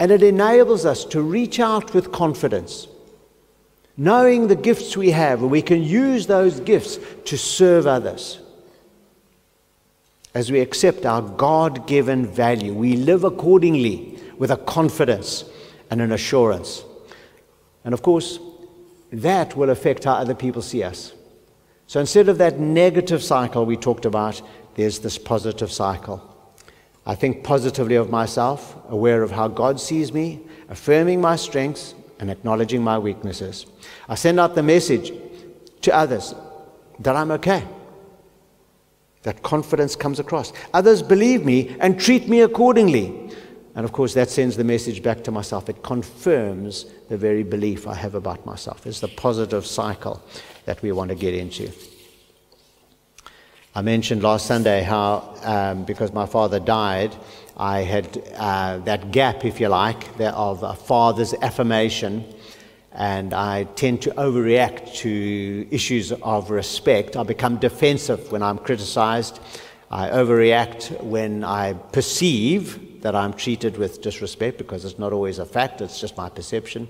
And 0.00 0.12
it 0.12 0.22
enables 0.22 0.86
us 0.86 1.04
to 1.06 1.20
reach 1.20 1.58
out 1.58 1.92
with 1.92 2.12
confidence, 2.12 2.86
knowing 3.96 4.46
the 4.46 4.56
gifts 4.56 4.96
we 4.96 5.10
have, 5.10 5.42
and 5.42 5.50
we 5.50 5.62
can 5.62 5.82
use 5.82 6.26
those 6.26 6.60
gifts 6.60 6.98
to 7.24 7.36
serve 7.36 7.86
others. 7.86 8.38
As 10.34 10.52
we 10.52 10.60
accept 10.60 11.04
our 11.04 11.22
God 11.22 11.88
given 11.88 12.24
value, 12.24 12.72
we 12.72 12.96
live 12.96 13.24
accordingly 13.24 14.20
with 14.38 14.52
a 14.52 14.56
confidence 14.56 15.44
and 15.90 16.00
an 16.00 16.12
assurance. 16.12 16.84
And 17.84 17.94
of 17.94 18.02
course, 18.02 18.38
that 19.12 19.56
will 19.56 19.70
affect 19.70 20.04
how 20.04 20.14
other 20.14 20.34
people 20.34 20.62
see 20.62 20.82
us. 20.82 21.12
So 21.86 22.00
instead 22.00 22.28
of 22.28 22.38
that 22.38 22.58
negative 22.58 23.22
cycle 23.22 23.64
we 23.64 23.76
talked 23.76 24.04
about, 24.04 24.42
there's 24.74 24.98
this 24.98 25.16
positive 25.18 25.72
cycle. 25.72 26.22
I 27.06 27.14
think 27.14 27.42
positively 27.42 27.96
of 27.96 28.10
myself, 28.10 28.76
aware 28.90 29.22
of 29.22 29.30
how 29.30 29.48
God 29.48 29.80
sees 29.80 30.12
me, 30.12 30.40
affirming 30.68 31.20
my 31.20 31.36
strengths, 31.36 31.94
and 32.20 32.30
acknowledging 32.30 32.82
my 32.82 32.98
weaknesses. 32.98 33.64
I 34.08 34.14
send 34.14 34.38
out 34.38 34.54
the 34.54 34.62
message 34.62 35.12
to 35.82 35.96
others 35.96 36.34
that 36.98 37.16
I'm 37.16 37.30
okay. 37.30 37.64
That 39.22 39.42
confidence 39.42 39.96
comes 39.96 40.18
across. 40.18 40.52
Others 40.74 41.02
believe 41.02 41.44
me 41.44 41.76
and 41.80 41.98
treat 41.98 42.28
me 42.28 42.42
accordingly. 42.42 43.30
And 43.78 43.84
of 43.84 43.92
course, 43.92 44.12
that 44.14 44.28
sends 44.28 44.56
the 44.56 44.64
message 44.64 45.04
back 45.04 45.22
to 45.22 45.30
myself. 45.30 45.68
It 45.68 45.84
confirms 45.84 46.86
the 47.08 47.16
very 47.16 47.44
belief 47.44 47.86
I 47.86 47.94
have 47.94 48.16
about 48.16 48.44
myself. 48.44 48.84
It's 48.88 48.98
the 48.98 49.06
positive 49.06 49.64
cycle 49.64 50.20
that 50.64 50.82
we 50.82 50.90
want 50.90 51.10
to 51.10 51.14
get 51.14 51.32
into. 51.32 51.70
I 53.76 53.82
mentioned 53.82 54.24
last 54.24 54.46
Sunday 54.46 54.82
how, 54.82 55.32
um, 55.44 55.84
because 55.84 56.12
my 56.12 56.26
father 56.26 56.58
died, 56.58 57.14
I 57.56 57.82
had 57.82 58.20
uh, 58.34 58.78
that 58.78 59.12
gap, 59.12 59.44
if 59.44 59.60
you 59.60 59.68
like, 59.68 60.08
of 60.18 60.64
a 60.64 60.74
father's 60.74 61.32
affirmation, 61.34 62.24
and 62.90 63.32
I 63.32 63.62
tend 63.62 64.02
to 64.02 64.10
overreact 64.10 64.96
to 64.96 65.68
issues 65.70 66.10
of 66.10 66.50
respect. 66.50 67.16
I 67.16 67.22
become 67.22 67.58
defensive 67.58 68.32
when 68.32 68.42
I'm 68.42 68.58
criticized. 68.58 69.38
I 69.88 70.08
overreact 70.08 71.00
when 71.00 71.44
I 71.44 71.74
perceive 71.74 72.87
that 73.00 73.14
I'm 73.14 73.32
treated 73.32 73.76
with 73.76 74.02
disrespect 74.02 74.58
because 74.58 74.84
it's 74.84 74.98
not 74.98 75.12
always 75.12 75.38
a 75.38 75.46
fact, 75.46 75.80
it's 75.80 76.00
just 76.00 76.16
my 76.16 76.28
perception. 76.28 76.88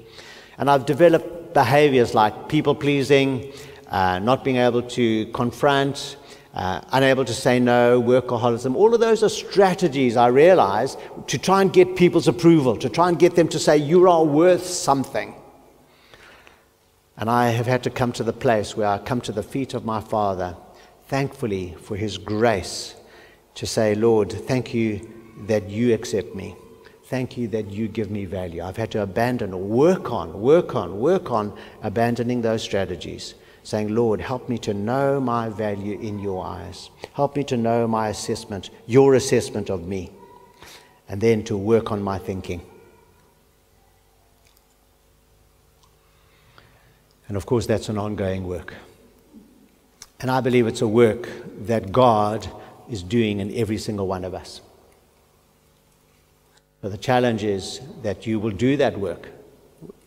And 0.56 0.70
I've 0.70 0.86
developed 0.86 1.54
behaviors 1.54 2.14
like 2.14 2.48
people 2.48 2.74
pleasing, 2.74 3.52
uh, 3.88 4.18
not 4.18 4.44
being 4.44 4.56
able 4.56 4.82
to 4.82 5.26
confront, 5.26 6.16
uh, 6.54 6.80
unable 6.92 7.24
to 7.24 7.34
say 7.34 7.60
no, 7.60 8.02
workaholism. 8.02 8.74
All 8.74 8.92
of 8.92 9.00
those 9.00 9.22
are 9.22 9.28
strategies, 9.28 10.16
I 10.16 10.28
realize, 10.28 10.96
to 11.28 11.38
try 11.38 11.62
and 11.62 11.72
get 11.72 11.94
people's 11.94 12.26
approval, 12.26 12.76
to 12.78 12.88
try 12.88 13.08
and 13.08 13.18
get 13.18 13.36
them 13.36 13.48
to 13.48 13.58
say, 13.58 13.76
You 13.76 14.08
are 14.08 14.24
worth 14.24 14.66
something. 14.66 15.34
And 17.16 17.28
I 17.28 17.50
have 17.50 17.66
had 17.66 17.82
to 17.84 17.90
come 17.90 18.12
to 18.12 18.24
the 18.24 18.32
place 18.32 18.76
where 18.76 18.88
I 18.88 18.98
come 18.98 19.20
to 19.22 19.32
the 19.32 19.42
feet 19.42 19.74
of 19.74 19.84
my 19.84 20.00
Father, 20.00 20.56
thankfully 21.06 21.76
for 21.82 21.96
His 21.96 22.18
grace, 22.18 22.94
to 23.54 23.66
say, 23.66 23.94
Lord, 23.94 24.32
thank 24.32 24.72
you 24.72 25.17
that 25.46 25.68
you 25.68 25.94
accept 25.94 26.34
me. 26.34 26.56
Thank 27.04 27.38
you 27.38 27.48
that 27.48 27.70
you 27.70 27.88
give 27.88 28.10
me 28.10 28.26
value. 28.26 28.62
I've 28.62 28.76
had 28.76 28.90
to 28.90 29.02
abandon 29.02 29.68
work 29.68 30.12
on, 30.12 30.40
work 30.40 30.74
on, 30.74 31.00
work 31.00 31.30
on 31.30 31.56
abandoning 31.82 32.42
those 32.42 32.62
strategies 32.62 33.34
saying, 33.62 33.94
Lord, 33.94 34.20
help 34.20 34.48
me 34.48 34.56
to 34.58 34.72
know 34.72 35.20
my 35.20 35.48
value 35.48 35.98
in 36.00 36.18
your 36.18 36.44
eyes. 36.44 36.90
Help 37.12 37.36
me 37.36 37.44
to 37.44 37.56
know 37.56 37.86
my 37.86 38.08
assessment, 38.08 38.70
your 38.86 39.14
assessment 39.14 39.68
of 39.68 39.86
me, 39.86 40.10
and 41.08 41.20
then 41.20 41.44
to 41.44 41.56
work 41.56 41.92
on 41.92 42.02
my 42.02 42.18
thinking. 42.18 42.62
And 47.28 47.36
of 47.36 47.44
course, 47.44 47.66
that's 47.66 47.90
an 47.90 47.98
ongoing 47.98 48.46
work. 48.46 48.74
And 50.20 50.30
I 50.30 50.40
believe 50.40 50.66
it's 50.66 50.80
a 50.80 50.88
work 50.88 51.28
that 51.66 51.92
God 51.92 52.50
is 52.90 53.02
doing 53.02 53.38
in 53.38 53.54
every 53.54 53.76
single 53.76 54.06
one 54.06 54.24
of 54.24 54.34
us. 54.34 54.62
But 56.80 56.92
the 56.92 56.98
challenge 56.98 57.42
is 57.42 57.80
that 58.02 58.26
you 58.26 58.38
will 58.38 58.52
do 58.52 58.76
that 58.76 58.98
work, 58.98 59.28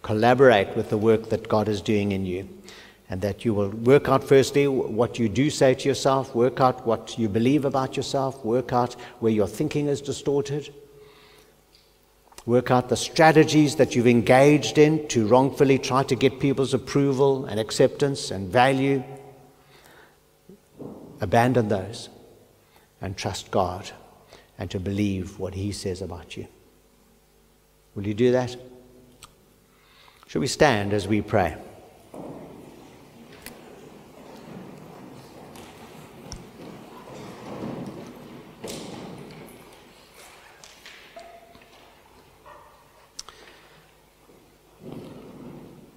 collaborate 0.01 0.76
with 0.76 0.89
the 0.89 0.97
work 0.97 1.30
that 1.30 1.49
God 1.49 1.67
is 1.67 1.82
doing 1.82 2.11
in 2.11 2.26
you 2.26 2.47
and 3.11 3.19
that 3.19 3.43
you 3.43 3.53
will 3.53 3.69
work 3.69 4.07
out 4.07 4.24
firstly 4.24 4.69
what 4.69 5.19
you 5.19 5.28
do 5.28 5.49
say 5.49 5.74
to 5.74 5.89
yourself, 5.89 6.34
work 6.34 6.61
out 6.61 6.88
what 6.88 7.19
you 7.19 7.28
believe 7.28 7.65
about 7.65 7.97
yourself, 7.97 8.43
work 8.45 8.72
out 8.72 8.93
where 9.19 9.34
your 9.34 9.47
thinking 9.47 9.88
is 9.88 9.99
distorted, 9.99 10.74
work 12.45 12.72
out 12.72 12.88
the 12.88 12.95
strategies 12.95 13.76
that 13.76 13.93
you've 13.95 14.07
engaged 14.07 14.78
in 14.78 15.05
to 15.09 15.28
wrongfully 15.28 15.78
try 15.78 16.03
to 16.03 16.15
get 16.15 16.39
people's 16.39 16.74
approval 16.74 17.45
and 17.47 17.59
acceptance 17.59 18.32
and 18.32 18.47
value. 18.47 19.03
Abandon 21.19 21.67
those 21.67 22.07
and 23.01 23.17
trust 23.17 23.51
God 23.51 23.91
and 24.57 24.72
to 24.72 24.80
believe 24.80 25.38
what 25.38 25.53
He 25.53 25.74
says 25.74 26.01
about 26.01 26.38
you. 26.38 26.47
Will 27.95 28.07
you 28.07 28.13
do 28.13 28.31
that? 28.31 28.55
Shall 30.27 30.39
we 30.39 30.47
stand 30.47 30.93
as 30.93 31.07
we 31.07 31.21
pray? 31.21 31.57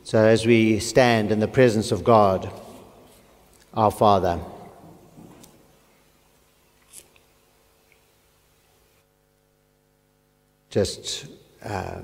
So, 0.02 0.24
as 0.24 0.46
we 0.46 0.80
stand 0.80 1.32
in 1.32 1.40
the 1.40 1.48
presence 1.48 1.90
of 1.90 2.04
God, 2.04 2.50
our 3.72 3.90
Father, 3.90 4.38
just 10.70 11.26
uh, 11.64 12.00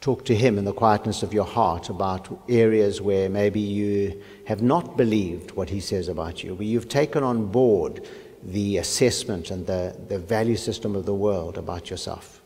talk 0.00 0.24
to 0.24 0.34
Him 0.34 0.58
in 0.58 0.64
the 0.64 0.72
quietness 0.72 1.22
of 1.22 1.32
your 1.32 1.44
heart 1.44 1.88
about 1.88 2.42
areas 2.48 3.00
where 3.00 3.28
maybe 3.28 3.60
you 3.60 4.22
have 4.46 4.62
not 4.62 4.96
believed 4.96 5.52
what 5.52 5.70
He 5.70 5.80
says 5.80 6.08
about 6.08 6.42
you, 6.42 6.54
where 6.54 6.66
you've 6.66 6.88
taken 6.88 7.22
on 7.22 7.46
board 7.46 8.06
the 8.42 8.78
assessment 8.78 9.50
and 9.50 9.66
the, 9.66 9.94
the 10.08 10.18
value 10.18 10.56
system 10.56 10.96
of 10.96 11.04
the 11.04 11.14
world 11.14 11.58
about 11.58 11.90
yourself 11.90 12.40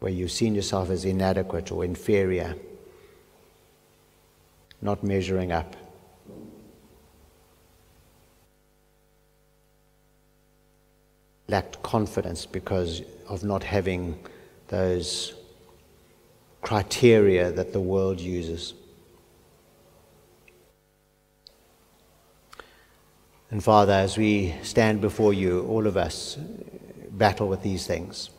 where 0.00 0.10
you've 0.10 0.32
seen 0.32 0.54
yourself 0.54 0.90
as 0.90 1.04
inadequate 1.04 1.70
or 1.70 1.84
inferior, 1.84 2.56
not 4.82 5.04
measuring 5.04 5.52
up. 5.52 5.76
Lacked 11.50 11.82
confidence 11.82 12.46
because 12.46 13.02
of 13.26 13.42
not 13.42 13.64
having 13.64 14.18
those 14.68 15.34
criteria 16.62 17.50
that 17.50 17.72
the 17.72 17.80
world 17.80 18.20
uses. 18.20 18.74
And 23.50 23.64
Father, 23.64 23.92
as 23.92 24.16
we 24.16 24.54
stand 24.62 25.00
before 25.00 25.34
you, 25.34 25.66
all 25.66 25.88
of 25.88 25.96
us 25.96 26.38
battle 27.10 27.48
with 27.48 27.62
these 27.64 27.84
things. 27.84 28.30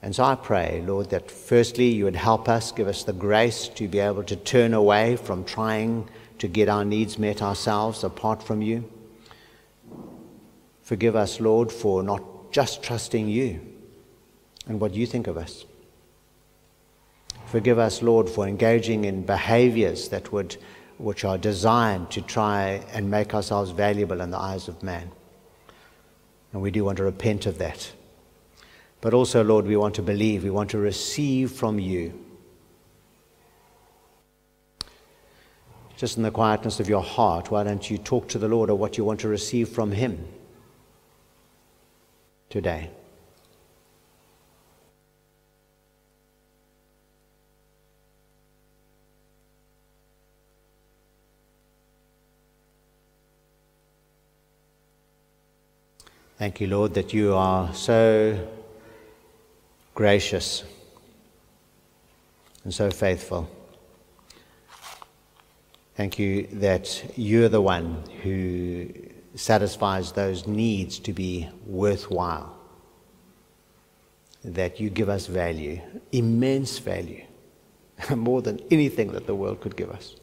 And 0.00 0.14
so 0.14 0.22
I 0.22 0.36
pray, 0.36 0.84
Lord, 0.86 1.10
that 1.10 1.28
firstly 1.32 1.88
you 1.88 2.04
would 2.04 2.14
help 2.14 2.48
us, 2.48 2.70
give 2.70 2.86
us 2.86 3.02
the 3.02 3.12
grace 3.12 3.66
to 3.70 3.88
be 3.88 3.98
able 3.98 4.22
to 4.22 4.36
turn 4.36 4.72
away 4.72 5.16
from 5.16 5.44
trying 5.44 6.08
to 6.38 6.46
get 6.46 6.68
our 6.68 6.84
needs 6.84 7.18
met 7.18 7.42
ourselves 7.42 8.04
apart 8.04 8.40
from 8.40 8.62
you. 8.62 8.88
Forgive 10.88 11.16
us, 11.16 11.38
Lord, 11.38 11.70
for 11.70 12.02
not 12.02 12.50
just 12.50 12.82
trusting 12.82 13.28
you 13.28 13.60
and 14.66 14.80
what 14.80 14.94
you 14.94 15.04
think 15.04 15.26
of 15.26 15.36
us. 15.36 15.66
Forgive 17.44 17.78
us, 17.78 18.00
Lord, 18.00 18.26
for 18.26 18.48
engaging 18.48 19.04
in 19.04 19.26
behaviors 19.26 20.08
that 20.08 20.32
would, 20.32 20.56
which 20.96 21.26
are 21.26 21.36
designed 21.36 22.10
to 22.12 22.22
try 22.22 22.82
and 22.90 23.10
make 23.10 23.34
ourselves 23.34 23.70
valuable 23.70 24.22
in 24.22 24.30
the 24.30 24.38
eyes 24.38 24.66
of 24.66 24.82
man. 24.82 25.10
And 26.54 26.62
we 26.62 26.70
do 26.70 26.84
want 26.84 26.96
to 26.96 27.04
repent 27.04 27.44
of 27.44 27.58
that. 27.58 27.92
But 29.02 29.12
also, 29.12 29.44
Lord, 29.44 29.66
we 29.66 29.76
want 29.76 29.94
to 29.96 30.02
believe, 30.02 30.42
we 30.42 30.48
want 30.48 30.70
to 30.70 30.78
receive 30.78 31.52
from 31.52 31.78
you. 31.78 32.18
Just 35.98 36.16
in 36.16 36.22
the 36.22 36.30
quietness 36.30 36.80
of 36.80 36.88
your 36.88 37.02
heart, 37.02 37.50
why 37.50 37.62
don't 37.62 37.90
you 37.90 37.98
talk 37.98 38.26
to 38.28 38.38
the 38.38 38.48
Lord 38.48 38.70
of 38.70 38.78
what 38.78 38.96
you 38.96 39.04
want 39.04 39.20
to 39.20 39.28
receive 39.28 39.68
from 39.68 39.92
Him 39.92 40.26
today? 42.48 42.90
Thank 56.38 56.60
you, 56.60 56.68
Lord, 56.68 56.94
that 56.94 57.12
you 57.12 57.34
are 57.34 57.74
so 57.74 58.38
gracious, 59.94 60.62
and 62.62 62.72
so 62.72 62.88
faithful. 62.90 63.50
Thank 65.96 66.20
you 66.20 66.46
that 66.52 67.18
you're 67.18 67.48
the 67.48 67.60
one 67.60 68.04
who 68.22 68.88
satisfies 69.38 70.12
those 70.12 70.46
needs 70.46 70.98
to 71.00 71.12
be 71.12 71.48
worthwhile. 71.66 72.56
That 74.44 74.80
you 74.80 74.90
give 74.90 75.08
us 75.08 75.26
value, 75.26 75.80
immense 76.12 76.78
value, 76.78 77.24
more 78.14 78.42
than 78.42 78.60
anything 78.70 79.12
that 79.12 79.26
the 79.26 79.34
world 79.34 79.60
could 79.60 79.76
give 79.76 79.90
us. 79.90 80.16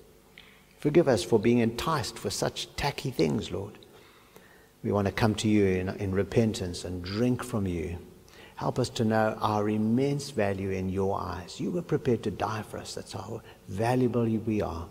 Forgive 0.79 1.07
us 1.07 1.23
for 1.23 1.39
being 1.39 1.59
enticed 1.59 2.17
for 2.17 2.29
such 2.29 2.73
tacky 2.75 3.11
things, 3.11 3.51
Lord. 3.51 3.77
We 4.83 4.91
want 4.91 5.07
to 5.07 5.13
come 5.13 5.35
to 5.35 5.47
you 5.47 5.65
in, 5.65 5.89
in 5.89 6.13
repentance 6.13 6.85
and 6.85 7.03
drink 7.03 7.43
from 7.43 7.65
you 7.65 7.97
Help 8.55 8.79
us 8.79 8.89
to 8.89 9.03
know 9.03 9.37
our 9.41 9.69
immense 9.69 10.29
value 10.29 10.69
in 10.69 10.87
your 10.87 11.19
eyes. 11.19 11.59
You 11.59 11.71
were 11.71 11.81
prepared 11.81 12.23
to 12.23 12.31
die 12.31 12.61
for 12.61 12.77
us. 12.77 12.95
That's 12.95 13.11
how 13.11 13.41
valuable 13.67 14.23
we 14.23 14.61
are. 14.61 14.87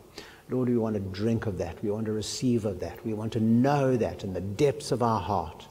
Lord, 0.51 0.69
we 0.69 0.77
want 0.77 0.95
to 0.95 1.01
drink 1.01 1.47
of 1.47 1.59
that. 1.59 1.83
We 1.83 1.91
want 1.91 2.07
to 2.07 2.13
receive 2.13 2.65
of 2.65 2.81
that. 2.81 3.05
We 3.05 3.15
want 3.15 3.33
to 3.33 3.41
know 3.41 3.97
that 3.97 4.25
in 4.25 4.35
the 4.35 4.41
depths 4.41 4.93
of 4.93 5.03
our 5.03 5.21
heart. 5.21 5.67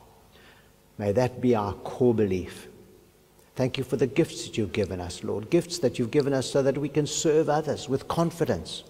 May 0.98 1.12
that 1.12 1.42
be 1.42 1.56
our 1.56 1.74
core 1.74 2.14
belief. 2.14 2.68
Thank 3.56 3.78
you 3.78 3.84
for 3.84 3.98
the 3.98 4.08
gifts 4.08 4.46
that 4.46 4.58
you've 4.58 4.74
given 4.74 5.00
us, 5.00 5.24
Lord. 5.24 5.50
Gifts 5.52 5.78
that 5.80 6.00
you've 6.00 6.12
given 6.12 6.34
us 6.34 6.50
so 6.50 6.64
that 6.64 6.78
we 6.78 6.90
can 6.90 7.06
serve 7.06 7.50
others 7.50 7.88
with 7.88 8.08
confidence. 8.08 8.84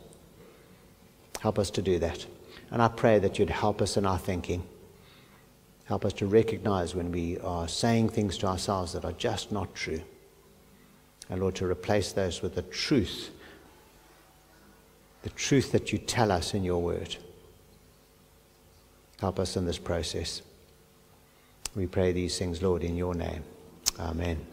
Help 1.41 1.59
us 1.59 1.69
to 1.71 1.81
do 1.81 1.99
that. 1.99 2.25
And 2.71 2.81
I 2.81 2.87
pray 2.87 3.19
that 3.19 3.37
you'd 3.37 3.49
help 3.49 3.81
us 3.81 3.97
in 3.97 4.05
our 4.05 4.17
thinking. 4.17 4.63
Help 5.85 6.05
us 6.05 6.13
to 6.13 6.25
recognize 6.25 6.95
when 6.95 7.11
we 7.11 7.37
are 7.39 7.67
saying 7.67 8.09
things 8.09 8.37
to 8.37 8.47
ourselves 8.47 8.93
that 8.93 9.03
are 9.03 9.11
just 9.11 9.51
not 9.51 9.75
true. 9.75 10.01
And 11.29 11.41
Lord, 11.41 11.55
to 11.55 11.65
replace 11.65 12.13
those 12.13 12.41
with 12.41 12.55
the 12.55 12.61
truth, 12.61 13.31
the 15.23 15.29
truth 15.31 15.71
that 15.71 15.91
you 15.91 15.97
tell 15.97 16.31
us 16.31 16.53
in 16.53 16.63
your 16.63 16.81
word. 16.81 17.15
Help 19.19 19.39
us 19.39 19.55
in 19.55 19.65
this 19.65 19.77
process. 19.77 20.41
We 21.75 21.87
pray 21.87 22.11
these 22.11 22.37
things, 22.37 22.61
Lord, 22.61 22.83
in 22.83 22.95
your 22.95 23.15
name. 23.15 23.43
Amen. 23.99 24.45